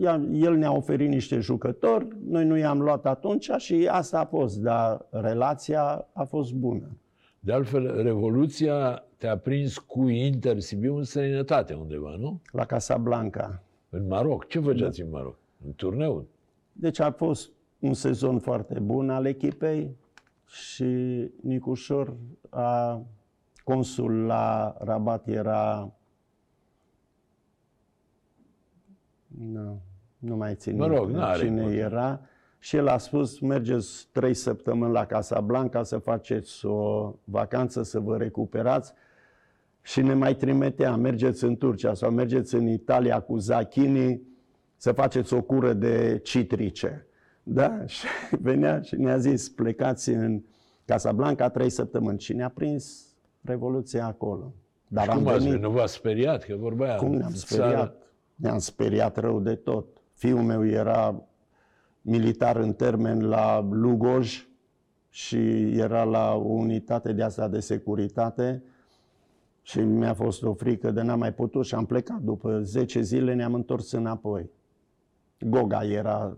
[0.00, 4.58] ea- el ne-a oferit niște jucători, noi nu i-am luat atunci și asta a fost,
[4.58, 6.96] dar relația a fost bună.
[7.40, 12.40] De altfel, Revoluția te-a prins cu Inter Sibiu în străinătate undeva, nu?
[12.52, 13.62] La Casablanca.
[13.90, 14.46] În Maroc.
[14.46, 15.04] Ce făceați Da.
[15.04, 15.36] în Maroc?
[15.64, 16.26] În turneu?
[16.72, 19.96] Deci a fost un sezon foarte bun al echipei
[20.46, 20.84] și
[21.40, 22.16] Nicușor
[22.50, 23.02] a
[23.64, 25.92] consul la Rabat era
[29.26, 29.80] nu,
[30.18, 31.78] nu mai țin Mă rog, minte n-are cine importanță.
[31.78, 32.20] era
[32.58, 38.16] și el a spus mergeți trei săptămâni la Casablanca să faceți o vacanță, să vă
[38.16, 38.92] recuperați
[39.82, 44.20] și ne mai trimitea, mergeți în Turcia sau mergeți în Italia cu Zachini
[44.76, 47.06] să faceți o cură de citrice.
[47.42, 50.42] Da, și venea și ne-a zis, plecați în
[50.84, 53.14] Casablanca trei săptămâni și ne-a prins
[53.44, 54.54] Revoluția acolo.
[54.88, 55.66] Dar am Cum ați venit, venit?
[55.66, 56.44] Nu v-ați speriat?
[56.44, 57.70] Că vorbea cum ne-am în speriat?
[57.70, 57.94] țară.
[58.34, 59.86] Ne-am speriat rău de tot.
[60.12, 61.22] Fiul meu era
[62.00, 64.46] militar în termen la Lugoj
[65.08, 68.62] și era la o unitate de asta de securitate
[69.62, 72.20] și mi-a fost o frică de n-am mai putut și am plecat.
[72.20, 74.50] După 10 zile ne-am întors înapoi.
[75.40, 76.36] Goga era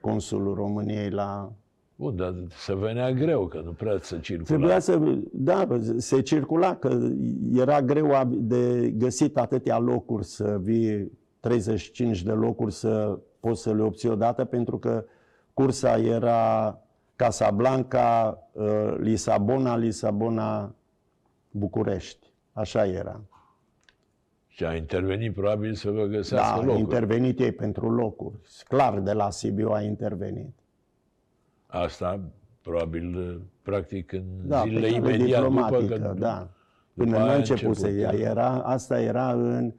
[0.00, 1.52] consulul României la...
[1.96, 4.46] Bun, dar se venea greu, că nu prea se circula.
[4.46, 5.18] Trebuia să...
[5.32, 5.66] Da,
[5.96, 6.98] se circula, că
[7.54, 11.10] era greu ab- de găsit atâtea locuri să vii
[11.40, 15.04] 35 de locuri să poți să le obții odată, pentru că
[15.54, 16.78] cursa era
[17.16, 20.74] Casablanca, uh, Lisabona, Lisabona,
[21.50, 22.32] București.
[22.52, 23.20] Așa era.
[24.60, 26.80] Și a intervenit probabil să vă găsească Da, a locul.
[26.80, 28.38] intervenit ei pentru locuri.
[28.68, 30.52] Clar, de la Sibiu a intervenit.
[31.66, 32.20] Asta
[32.60, 36.14] probabil practic în Da, zilele pe cale imediat după diplomatică, că...
[36.18, 36.38] da.
[36.38, 36.50] după
[36.94, 38.12] Până nu aia a a început, început, da.
[38.12, 39.72] era, asta era în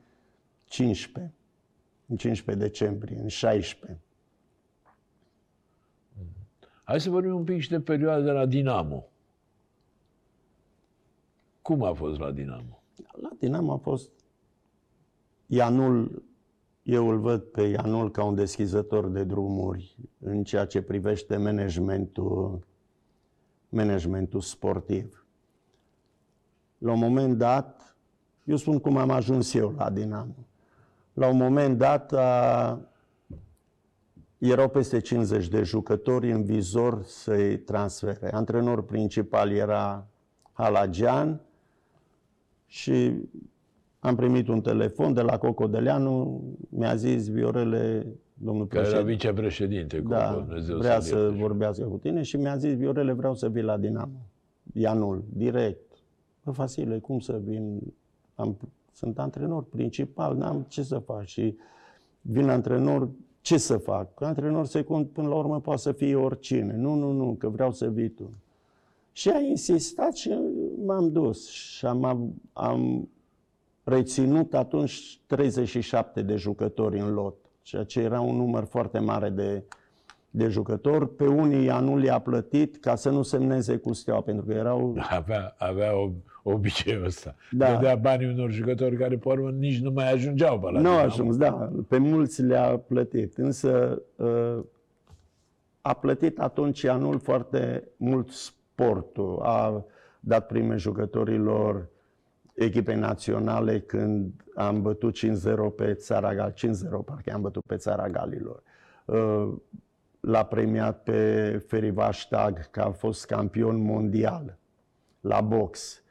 [0.65, 1.34] 15,
[2.07, 3.99] în 15 decembrie, în 16.
[6.84, 9.07] Hai să vorbim un pic și de perioada de la Dinamo.
[11.61, 12.82] Cum a fost la Dinamo?
[13.21, 14.09] La Dinamo a fost
[15.54, 16.24] Ianul,
[16.84, 22.68] eu îl văd pe Ianul ca un deschizător de drumuri în ceea ce privește managementul,
[23.70, 25.26] managementul sportiv.
[26.78, 27.95] La un moment dat,
[28.43, 30.47] eu spun cum am ajuns eu la Dinamo.
[31.14, 32.80] La un moment dat a,
[34.38, 38.34] erau peste 50 de jucători în vizor să-i transfere.
[38.34, 40.08] Antrenor principal era
[40.54, 41.41] Halagian
[42.66, 43.30] și
[44.04, 49.99] am primit un telefon de la Cocodeleanu, mi-a zis Viorele, domnul Care era președinte, vicepreședinte,
[50.02, 51.41] cu da, Dumnezeu vrea să-l să ierte.
[51.41, 54.26] vorbească cu tine și mi-a zis Viorele, vreau să vii la Dinamo.
[54.74, 55.91] Ianul, direct.
[56.43, 57.80] Bă, Vasile, cum să vin?
[58.36, 58.58] Am,
[58.93, 61.26] sunt antrenor principal, n-am ce să fac.
[61.26, 61.56] Și
[62.22, 63.10] vin antrenor,
[63.41, 64.22] ce să fac?
[64.22, 66.76] Antrenor secund, până la urmă, poate să fie oricine.
[66.76, 68.30] Nu, nu, nu, că vreau să vii tu.
[69.12, 70.38] Și a insistat și
[70.86, 71.49] m-am dus.
[71.49, 73.10] Și am, am
[73.84, 79.63] reținut atunci 37 de jucători în lot, ceea ce era un număr foarte mare de,
[80.29, 81.15] de jucători.
[81.15, 84.95] Pe unii anul i-a plătit ca să nu semneze cu steaua, pentru că erau...
[85.09, 87.36] Avea, avea ob- obiceiul ăsta.
[87.51, 87.73] Da.
[87.73, 90.82] Dădea banii unor jucători care, pe urmă, nici nu mai ajungeau pe la Nu au
[90.93, 90.99] Dinamo.
[91.11, 94.59] ajuns, da, pe mulți le-a plătit, însă uh,
[95.82, 99.39] a plătit atunci anul foarte mult sportul.
[99.41, 99.86] A
[100.19, 101.89] dat prime jucătorilor
[102.54, 108.10] echipei naționale când am bătut 5-0 pe țara Gal, 5-0 parcă am bătut pe țara
[108.10, 108.64] Galilor.
[109.06, 109.54] Uh,
[110.20, 114.58] L-a premiat pe Ferivaș Tag că a fost campion mondial
[115.22, 116.04] la box.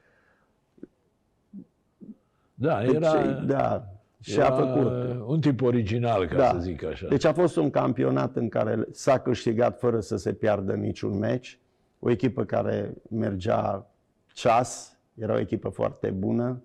[2.54, 3.84] Da, Deci, era, da,
[4.20, 5.20] și era a făcut.
[5.26, 6.50] un tip original, ca Da.
[6.50, 7.06] să zic așa.
[7.08, 11.58] Deci a fost un campionat în care s-a câștigat fără să se piardă niciun meci.
[11.98, 13.90] O echipă care mergea
[14.26, 16.62] ceas, era o echipă foarte bună.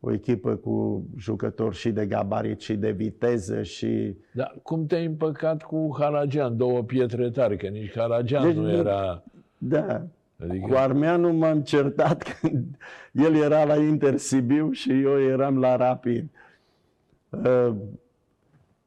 [0.00, 4.16] O echipă cu jucători și de gabarit și de viteză și...
[4.32, 6.56] Dar cum te-ai împăcat cu Haragian?
[6.56, 9.22] Două pietre tari, că nici Haragian Deci nu nu- era...
[9.58, 10.02] Da,
[10.42, 12.76] Adică, cu Armeanu m-am certat când
[13.12, 16.30] el era la Inter Sibiu și eu eram la Rapid.
[17.30, 17.74] Uh,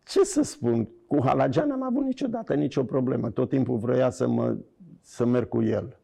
[0.06, 3.30] Ce să spun, cu Halagian n-am avut niciodată nicio problemă.
[3.30, 4.56] Tot timpul vroia să, mă,
[5.02, 5.98] să merg cu el.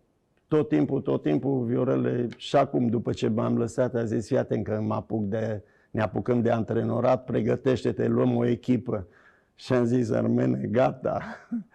[0.47, 4.63] Tot timpul, tot timpul, Viorele, și acum, după ce m-am lăsat, a zis, fii atent
[4.63, 9.07] că mă apuc de, ne apucăm de antrenorat, pregătește-te, luăm o echipă.
[9.55, 11.21] Și am zis, Armene, gata.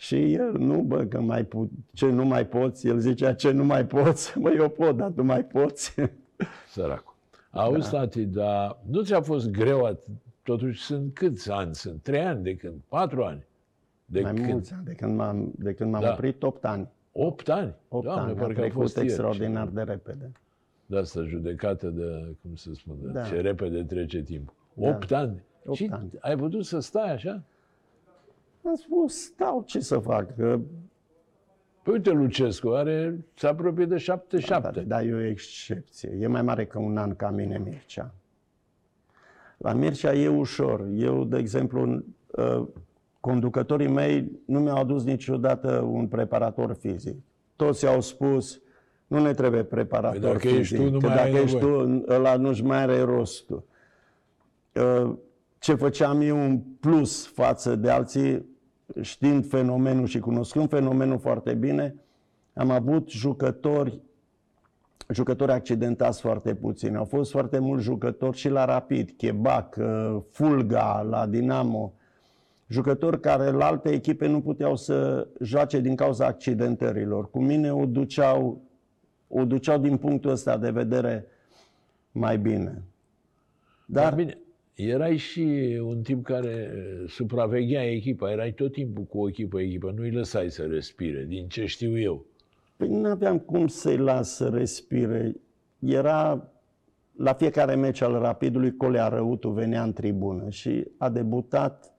[0.00, 2.86] Și el, nu bă, că mai pu- ce nu mai poți?
[2.86, 4.34] El zicea, ce nu mai poți?
[4.40, 5.94] Bă, eu pot, dar tu mai poți.
[6.72, 7.14] săracul.
[7.50, 7.98] Auzi, Da.
[7.98, 11.74] tati, dar nu ți-a fost greu, at- totuși sunt câți ani?
[11.74, 12.74] Sunt trei ani de când?
[12.88, 13.46] Patru ani?
[14.04, 14.48] De mai când?
[14.48, 16.12] mulți ani, de când m-am, de când m-am Da.
[16.12, 16.88] oprit, 8 ani.
[17.12, 17.74] Opt ani?
[17.88, 19.08] 8 Doamne, ani, a parcă a trecut fost ieri.
[19.08, 20.32] extraordinar de repede.
[20.86, 23.22] De asta judecată de, cum se spune, Da.
[23.22, 24.54] ce repede trece timpul.
[24.74, 24.88] Da.
[24.88, 25.42] Opt ani.
[25.64, 26.10] Opt și ani.
[26.20, 27.42] ai putut să stai așa?
[28.64, 30.36] Am spus, stau, ce să fac?
[30.36, 30.60] Că,
[31.82, 34.80] Păi uite, Lucescu are, se apropie de 77.
[34.80, 36.16] da, e o excepție.
[36.20, 38.14] E mai mare că un an ca mine Mircea.
[39.56, 40.86] La Mircea e ușor.
[40.94, 42.02] Eu, de exemplu,
[42.36, 42.66] uh,
[43.28, 47.16] conducătorii mei nu mi-au adus niciodată un preparator fizic.
[47.56, 48.60] Toți au spus,
[49.06, 51.56] nu ne trebuie preparator Păi dacă fizic, ești tu, nu că mai ai dacă ești
[51.56, 51.98] nevoie.
[51.98, 53.64] tu, ăla nu-și mai are rostul.
[54.74, 55.14] Uh,
[55.58, 58.44] Ce făceam eu un plus față de alții,
[59.00, 61.94] știind fenomenul și cunoscând fenomenul foarte bine,
[62.54, 64.00] am avut jucători
[65.08, 66.96] jucători accidentați foarte puțini.
[66.96, 71.92] Au fost foarte mulți jucători și la Rapid, Chebac, uh, Fulga, la Dinamo,
[72.68, 77.30] jucători care la alte echipe nu puteau să joace din cauza accidentărilor.
[77.30, 78.62] Cu mine o duceau,
[79.28, 81.26] o duceau din punctul ăsta de vedere
[82.12, 82.82] mai bine.
[83.86, 84.38] Dar Bine,
[84.74, 89.92] erai și un tip care uh, supraveghea echipa, erai tot timpul cu o echipă, echipă,
[89.96, 92.24] nu-i lăsai să respire, din ce știu eu.
[92.76, 95.34] Păi nu aveam cum să-i las să respire.
[95.78, 96.48] Era
[97.16, 101.97] la fiecare meci al Rapidului, Colea Răutu venea în tribună și a debutat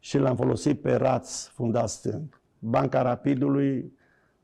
[0.00, 2.40] și l-am folosit pe Raț, fundat stâng.
[2.58, 3.92] Banca Rapidului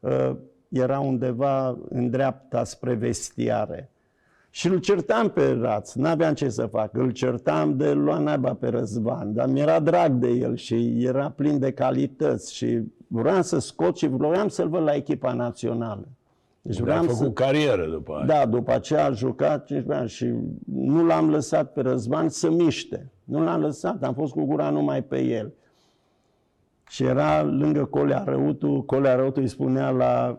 [0.01, 0.37] uh,
[0.69, 3.91] era undeva în dreapta spre vestiare.
[4.51, 6.97] Și îl certam pe Raț, n-aveam ce să fac.
[6.97, 11.59] Îl certam de lua naiba pe Răzvan, dar mi-era drag de el și era plin
[11.59, 16.09] de calități și vreau să scot și vreau să-l văd la echipa națională.
[16.63, 17.31] Deci Ai vreau făcut să...
[17.31, 18.27] carieră după aia.
[18.27, 20.33] Da, după aceea a jucat 15 ani și
[20.73, 23.11] nu l-am lăsat pe Răzvan să miște.
[23.27, 25.53] Nu l-am lăsat, am fost cu gura numai pe el.
[26.89, 30.39] Și era lângă Colea Răutu, Colea Răutu îi spunea la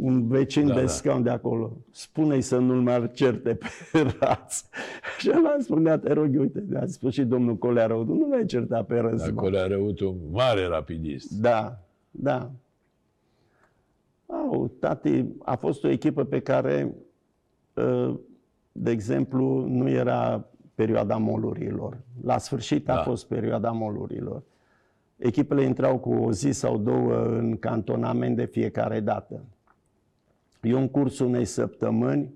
[0.00, 0.86] un vecin Da, de da.
[0.86, 3.58] scaun de acolo, spune-i să nu-l mai certe
[3.92, 4.62] pe raț.
[5.20, 8.46] Și ăla îmi spunea, te rog, uite, a spus și domnul Colea Răutu, nu l-ai
[8.46, 9.36] certa pe Răzvan.
[9.36, 11.30] Acolo a răut un mare rapidist.
[11.40, 11.78] Da,
[12.10, 12.50] da.
[14.26, 16.94] Au, tati, a fost o echipă pe care,
[17.76, 18.16] ă,
[18.72, 20.44] de exemplu, nu era
[20.74, 21.98] perioada molurilor.
[22.22, 23.02] La sfârșit a Da.
[23.02, 24.42] fost perioada molurilor.
[25.16, 29.44] echipele intrau cu o zi sau două în cantonament de fiecare dată.
[30.62, 32.34] Eu în cursul unei săptămâni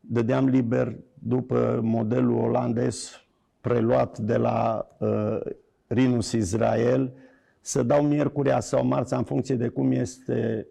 [0.00, 3.24] dădeam liber după modelul olandez
[3.60, 5.40] preluat de la uh,
[5.86, 7.12] Rinus Israel,
[7.60, 10.66] să dau miercurea sau marța în funcție de cum este,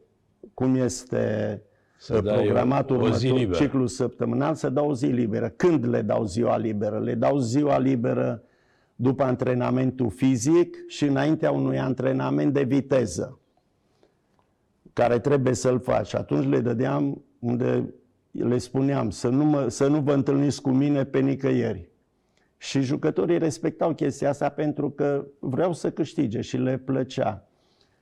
[0.54, 1.62] cum este
[2.02, 3.64] Să să dai programat o- o zi următor, liberă.
[3.64, 5.50] ciclul săptămânal, să dau o zi liberă.
[5.50, 7.00] Când le dau ziua liberă?
[7.00, 8.44] Le dau ziua liberă
[8.96, 13.40] după antrenamentul fizic și înaintea unui antrenament de viteză
[14.94, 16.08] care trebuie să-l faci.
[16.08, 17.94] Și atunci le dădeam unde
[18.32, 21.90] le spuneam să nu, mă, să nu vă întâlniți cu mine pe nicăieri.
[22.58, 27.49] Și jucătorii respectau chestia asta pentru că vreau să câștige și le plăcea.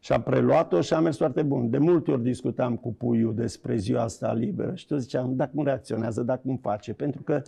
[0.08, 1.70] Și am preluat-o și am mers foarte bun.
[1.70, 5.64] De multe ori discutam cu Puiu despre ziua asta liberă și tot ziceam, dacă cum
[5.64, 6.94] reacționează, dacă cum face.
[6.94, 7.42] Pentru că,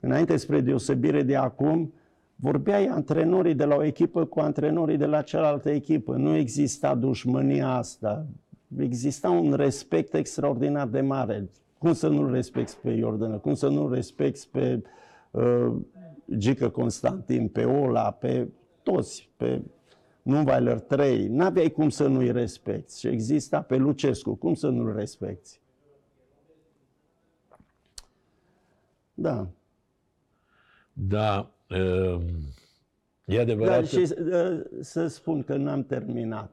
[0.00, 1.92] înainte spre deosebire de acum,
[2.36, 6.16] vorbeai antrenorii de la o echipă cu antrenorii de la cealaltă echipă.
[6.16, 8.26] Nu exista dușmânia asta.
[8.78, 11.48] Exista un respect extraordinar de mare.
[11.78, 13.36] Cum să nu-l respecti pe Iordană?
[13.36, 14.82] Cum să nu-l respecti pe
[15.30, 15.72] uh,
[16.36, 18.48] Gică Constantin, pe Ola, pe
[18.82, 19.62] toți, pe
[20.28, 21.28] Nunweiler 3.
[21.28, 22.98] N-aveai cum să nu-i respecti.
[22.98, 24.34] Și exista pe Lucescu.
[24.34, 25.60] Cum să nu-l respecti?
[29.14, 29.46] Da.
[30.92, 32.20] Da, uh,
[33.24, 33.74] e adevărat.
[33.74, 36.50] Dar și uh, să spun că n-am terminat.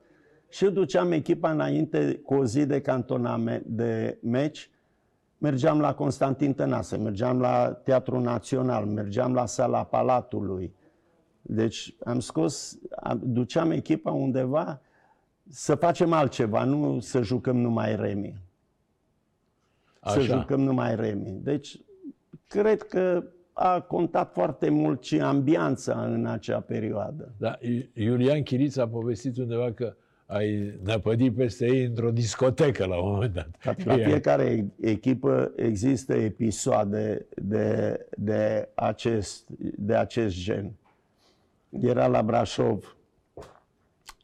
[0.49, 4.69] Și duceam echipa înainte cu o zi de cantonament de meci,
[5.37, 10.73] mergeam la Constantin Tănase, mergeam la Teatrul Național, mergeam la Sala Palatului.
[11.47, 14.81] Deci am scos, am, duceam echipa undeva
[15.49, 18.37] să facem altceva, nu să jucăm numai remi.
[20.03, 20.39] Să Așa.
[20.39, 21.39] jucăm numai remi.
[21.43, 21.79] Deci
[22.47, 23.23] cred că
[23.53, 27.31] a contat foarte mult și ambianța în acea perioadă.
[27.37, 33.03] Da, I- Iulian Chiriț a povestit undeva că ai năpădit peste ei într-o discotecă la
[33.03, 33.83] un moment dat.
[33.83, 40.71] La fiecare echipă există episoade de, de, acest, de acest gen.
[41.81, 42.95] Era la Brașov.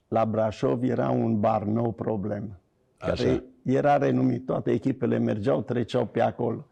[0.08, 2.60] La Brașov era un bar nou problemă.
[2.98, 3.44] Care Așa.
[3.64, 4.46] era renumit.
[4.46, 6.66] Toate echipele mergeau, treceau pe acolo.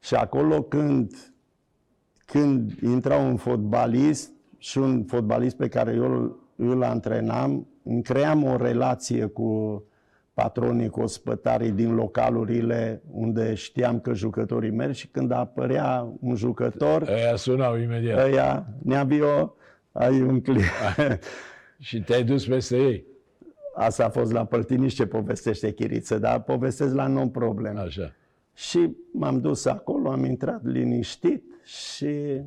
[0.00, 1.32] Și acolo când,
[2.26, 8.44] când intra un fotbalist și un fotbalist pe care eu îl, îl antrenam, îmi cream
[8.44, 9.82] o relație cu
[10.34, 17.02] patronii, cu ospătarii din localurile unde știam că jucătorii merg și când apărea un jucător,
[17.08, 18.24] Aia sunau imediat.
[18.24, 19.54] ăia, Neabio,
[19.92, 21.22] ai un client.
[21.78, 23.04] Și te-ai dus peste ei.
[23.74, 27.76] Asta a fost la Păltiniș ce povestește Chiriță, dar povestesc la non-problem.
[27.76, 28.14] Așa.
[28.54, 32.42] Și m-am dus acolo, am intrat liniștit și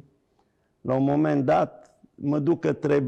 [0.81, 3.03] la un moment dat mă duc către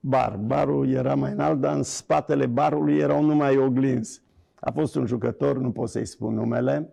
[0.00, 0.36] bar.
[0.36, 4.22] Barul era mai înalt, dar în spatele barului erau numai oglinzi.
[4.60, 6.92] A fost un jucător, nu pot să-i spun numele,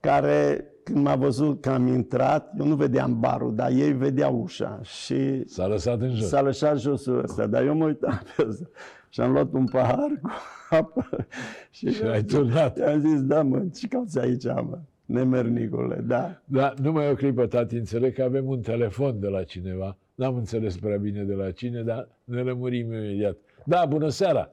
[0.00, 4.80] care când m-a văzut că am intrat, eu nu vedeam barul, dar ei vedeau ușa
[4.82, 6.28] și S-a lăsat în jos.
[6.28, 8.64] S-a lăsat josul ăsta, dar eu mă uitam pe ăsta
[9.08, 10.30] și am luat un pahar cu
[10.70, 11.06] apă
[11.70, 12.78] și, Și ai turnat.
[12.78, 14.78] i-am zis, da mă, ce cauți aici, mă?
[15.04, 16.40] Nemernicule, da.
[16.44, 19.96] Da, numai o clipă, tati, înțeleg că avem un telefon de la cineva.
[20.14, 23.36] N-am înțeles prea bine de la cine, dar ne lămurim imediat.
[23.64, 24.50] Da, bună seara!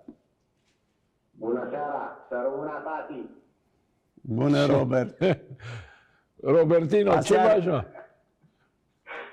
[1.31, 3.25] Bună seara, să rămână tati.
[4.21, 5.17] Bună, Robert.
[6.43, 7.83] Robertino, ce Aseară- faci, mă?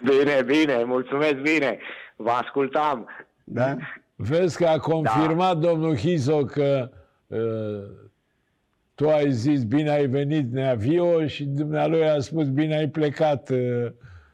[0.03, 1.79] Bine, bine, mulțumesc bine.
[2.17, 3.09] Vă ascultam.
[3.45, 3.77] Da?
[4.15, 6.91] Vezi că a confirmat domnul Hizo că
[7.27, 7.39] uh,
[8.95, 13.87] tu ai zis bine ai venit Neavio și dumnealui a spus bine ai plecat uh,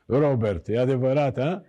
[0.07, 0.69] Robert.
[0.69, 1.63] E adevărat, ha?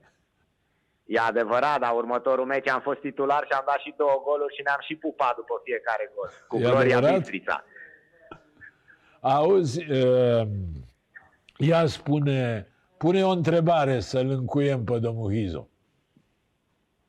[1.06, 4.62] E adevărat, dar următorul meci am fost titular și am dat și două goluri și
[4.64, 6.30] ne-am și pupat după fiecare gol.
[6.48, 7.18] Cu E Gloria adevărat?
[7.18, 7.64] Bistrița.
[9.20, 10.48] Auzi, uh,
[11.68, 15.68] ea spune, pune o întrebare să-l încuiem pe domnul Hizo.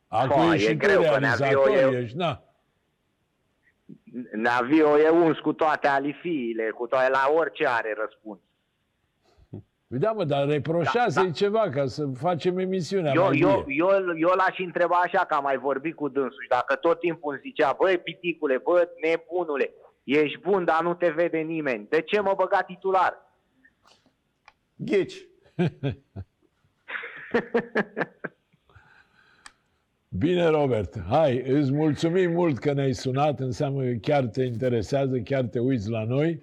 [0.09, 2.43] Acum Fo, ești e și tu greu, că realizator, Neavio e- ești, na.
[4.33, 8.39] Navio e uns cu toate alifiile, cu toate, la orice are răspuns.
[9.89, 13.75] Păi Da, mă, dar reproșează-i Da, ceva ca să facem emisiunea Eu, mai eu, bine.
[13.89, 17.33] eu, eu l-aș întreba așa, că am mai vorbit cu dânsul și dacă tot timpul
[17.33, 19.71] îmi zicea, băi, piticule, bă, nebunule,
[20.05, 21.87] ești bun, dar nu te vede nimeni.
[21.89, 23.24] De ce mă băga titular?
[24.77, 25.29] Ghici.
[30.19, 31.01] Bine, Robert.
[31.09, 33.41] Hai, îți mulțumim mult că ne-ai sunat.
[33.41, 36.43] Înseamnă că chiar te interesează, chiar te uiți la noi.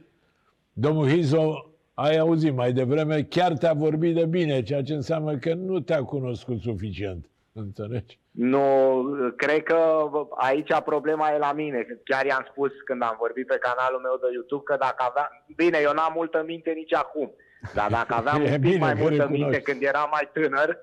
[0.74, 5.54] Domnul Hizo, ai auzit mai devreme, chiar te-a vorbit de bine, ceea ce înseamnă că
[5.54, 7.26] nu te-a cunoscut suficient.
[7.54, 8.20] Înțelegi?
[8.32, 9.04] Nu,
[9.36, 12.02] cred că aici problema e la mine.
[12.04, 15.28] Chiar i-am spus când am vorbit pe canalul meu de YouTube că dacă aveam...
[15.56, 17.32] Bine, eu n-am multă minte nici acum,
[17.74, 19.42] dar dacă aveam E un pic bine mai că multă recunoști.
[19.44, 20.78] minte când eram mai tânăr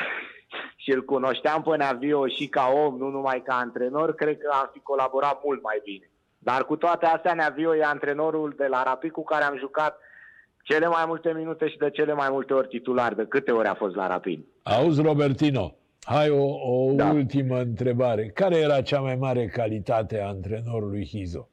[0.82, 4.70] și îl cunoșteam pe Neavio și ca om, nu numai ca antrenor, cred că am
[4.72, 6.10] fi colaborat mult mai bine.
[6.38, 9.98] Dar cu toate astea, Neavio e antrenorul de la Rapid cu care am jucat
[10.62, 13.14] cele mai multe minute și de cele mai multe ori titular.
[13.14, 14.44] De câte ori a fost la Rapid?
[14.62, 17.10] Auzi, Robertino, hai o, o Da.
[17.10, 18.26] ultimă întrebare.
[18.28, 21.48] Care era cea mai mare calitate a antrenorului Hizo?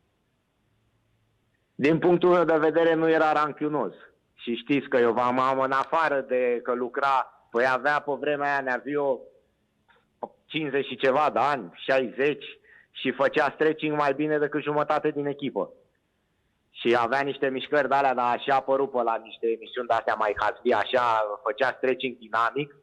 [1.75, 3.93] Din punctul meu de vedere nu era ranchiunos.
[4.41, 8.51] Și știți că eu v-am am în afară de că lucra, păi avea pe vremea
[8.51, 9.19] aia Neavio
[10.45, 12.45] 50 și ceva de ani, 60
[12.91, 15.71] și făcea stretching mai bine decât jumătate din echipă.
[16.71, 19.93] Și avea niște mișcări de alea, dar așa a apărut pe la niște emisiuni de
[19.93, 22.75] astea mai hazbi, așa făcea stretching dinamic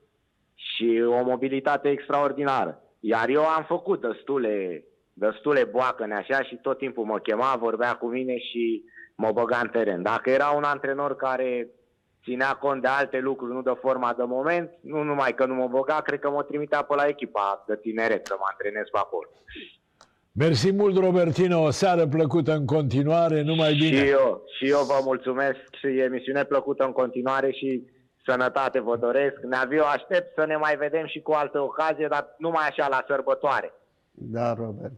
[0.54, 2.82] și o mobilitate extraordinară.
[3.00, 8.06] Iar eu am făcut destule, destule boacăne așa și tot timpul mă chema, vorbea cu
[8.06, 8.82] mine și
[9.22, 10.02] mă băga în teren.
[10.02, 11.68] Dacă era un antrenor care
[12.22, 15.66] ținea cont de alte lucruri, nu de forma de moment, nu numai că nu mă
[15.66, 19.28] băga, cred că mă trimitea pe la echipa de tineret să mă antrenez pe acolo.
[20.32, 23.96] Mersi mult, Robertino, o seară plăcută în continuare, numai bine.
[24.04, 27.84] Și eu, și eu vă mulțumesc și emisiune plăcută în continuare și
[28.24, 29.36] sănătate vă doresc.
[29.42, 33.72] Neaviu, aștept să ne mai vedem și cu alte ocazie, dar numai așa la sărbătoare.
[34.10, 34.92] Da, Robert.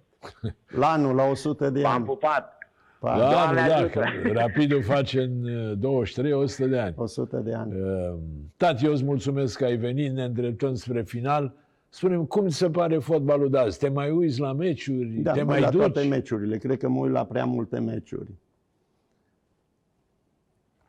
[0.67, 2.05] La anul, la 100 de V-am ani.
[2.05, 2.59] pupat.
[3.01, 3.91] Pa, Da, Doamne da, ajută.
[4.23, 6.95] că Rapidul face în uh, 23 100 de ani.
[6.97, 7.75] 100 de ani.
[7.81, 8.19] Uh,
[8.57, 11.55] Tati, eu îți mulțumesc că ai venit, ne îndreptăm spre final.
[11.89, 13.79] Spune-mi, cum ți se pare fotbalul de azi?
[13.79, 15.07] Te mai uiți la meciuri?
[15.09, 15.81] Da, Te mă mai uit la duci?
[15.81, 16.57] toate meciurile.
[16.59, 18.31] Cred că mă uit la prea multe meciuri.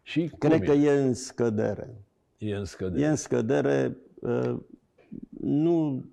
[0.04, 0.66] Și cum Cred e?
[0.66, 1.90] că e în scădere.
[2.38, 3.02] e în scădere.
[3.04, 3.98] E în scădere.
[4.20, 4.56] uh,
[5.42, 6.06] Nu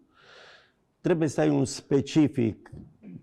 [1.01, 2.71] trebuie să ai un specific.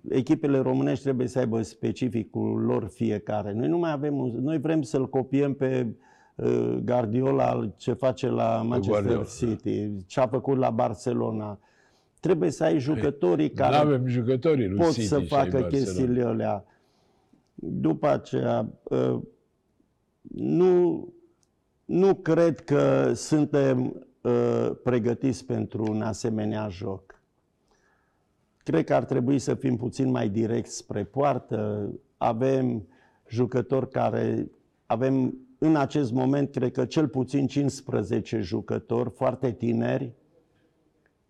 [0.10, 3.54] Echipele românești trebuie să aibă specificul lor fiecare.
[3.54, 5.88] Noi nu mai avem un, Noi vrem să-l copiem pe
[6.36, 11.60] uh, Guardiola ce face la Manchester Guardiola, City, ce a făcut la Barcelona.
[12.20, 15.60] Trebuie să ai jucătorii Nu care avem jucătorii lui pot City să și ai facă
[15.60, 15.68] Barcelona.
[15.68, 16.66] chestiile alea.
[17.56, 19.20] După aceea, uh,
[20.38, 21.08] nu,
[21.86, 27.15] nu cred că suntem uh, pregătiți pentru un asemenea joc.
[28.66, 31.90] Cred că ar trebui să fim puțin mai direct spre poartă.
[32.18, 32.88] Avem
[33.28, 34.52] jucători care
[34.86, 40.14] avem în acest moment, cred că cel puțin 15 jucători foarte tineri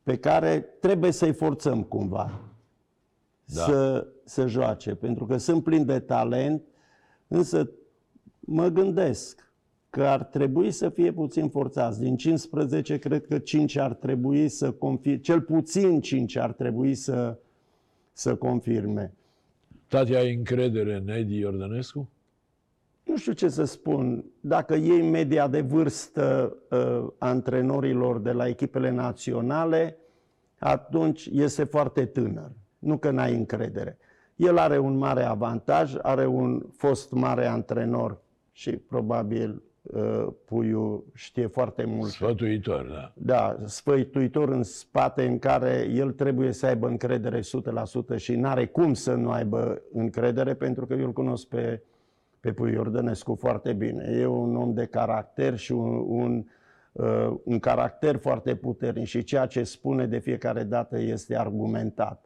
[0.04, 2.42] pe care trebuie să-i forțăm cumva
[3.46, 3.62] Da.
[3.62, 6.64] să, să joace, pentru că sunt plini de talent,
[7.28, 7.70] însă
[8.40, 9.45] mă gândesc
[9.96, 12.00] că ar trebui să fie puțin forțați.
[12.00, 17.38] Din 15, cred că 5 ar trebui să confirme, cel puțin 5 ar trebui să,
[18.12, 19.14] să confirme.
[19.88, 22.10] Tati, ai încredere în Edi Iordănescu?
[23.04, 24.26] Nu știu ce să spun.
[24.39, 29.98] Dacă iei media de vârstă uh, antrenorilor de la echipele naționale,
[30.60, 32.52] atunci este foarte tânăr.
[32.80, 33.98] Nu că n-ai încredere.
[34.36, 38.22] El are un mare avantaj, are un fost mare antrenor
[38.52, 39.74] și probabil uh,
[40.46, 43.12] Puiu știe foarte mult Sfătuitor, da.
[43.14, 47.44] da, sfăituitor în spate în care el trebuie să aibă încredere 100%
[48.16, 51.82] și n-are cum să nu aibă încredere pentru că eu îl cunosc pe,
[52.40, 54.18] pe Pui Iordănescu foarte bine.
[54.20, 56.46] E un om de caracter și un, un,
[56.92, 62.26] uh, un caracter foarte puternic și ceea ce spune de fiecare dată este argumentat.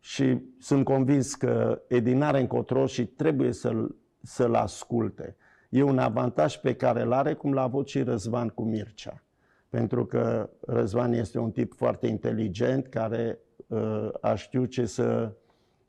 [0.00, 5.36] Și sunt convins că Edi are încotro și trebuie să-l, să-l asculte.
[5.70, 9.22] E un avantaj pe care îl are, cum l-a avut și Răzvan cu Mircea.
[9.68, 15.32] Pentru că Răzvan este un tip foarte inteligent, care uh, a știut ce să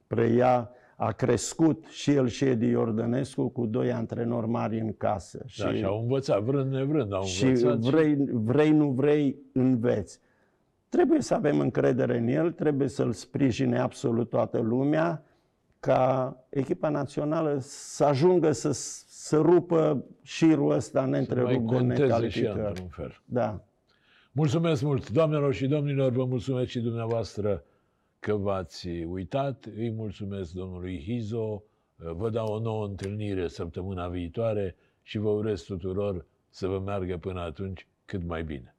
[0.08, 5.46] preia, a crescut și el și Edi Iordănescu cu doi antrenori mari în casă.
[5.58, 7.78] Da, și au învățat, vrând nevrând, au și învățat.
[7.78, 10.20] vrei, vrei, nu vrei, înveți.
[10.90, 15.24] Trebuie să avem încredere în el, trebuie să-l sprijine absolut toată lumea,
[15.80, 18.72] ca echipa națională să ajungă să,
[19.24, 22.68] să rupă șirul ăsta mai neîntrerupt de conteze și ea, necalificări.
[22.68, 23.22] într-un fel.
[23.26, 23.64] Da.
[24.32, 27.64] Mulțumesc mult, doamnelor și domnilor, vă mulțumesc și dumneavoastră
[28.20, 29.66] că v-ați uitat.
[29.76, 31.64] Îi mulțumesc domnului Hizo,
[31.96, 37.40] vă dau o nouă întâlnire săptămâna viitoare și vă urez tuturor să vă meargă până
[37.40, 38.71] atunci cât mai bine.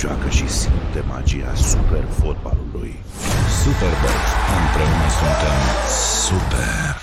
[0.00, 2.94] Joacă și simte magia super fotbalului.
[3.62, 4.14] Superbox.
[4.60, 5.58] Împreună suntem
[6.26, 6.99] Super!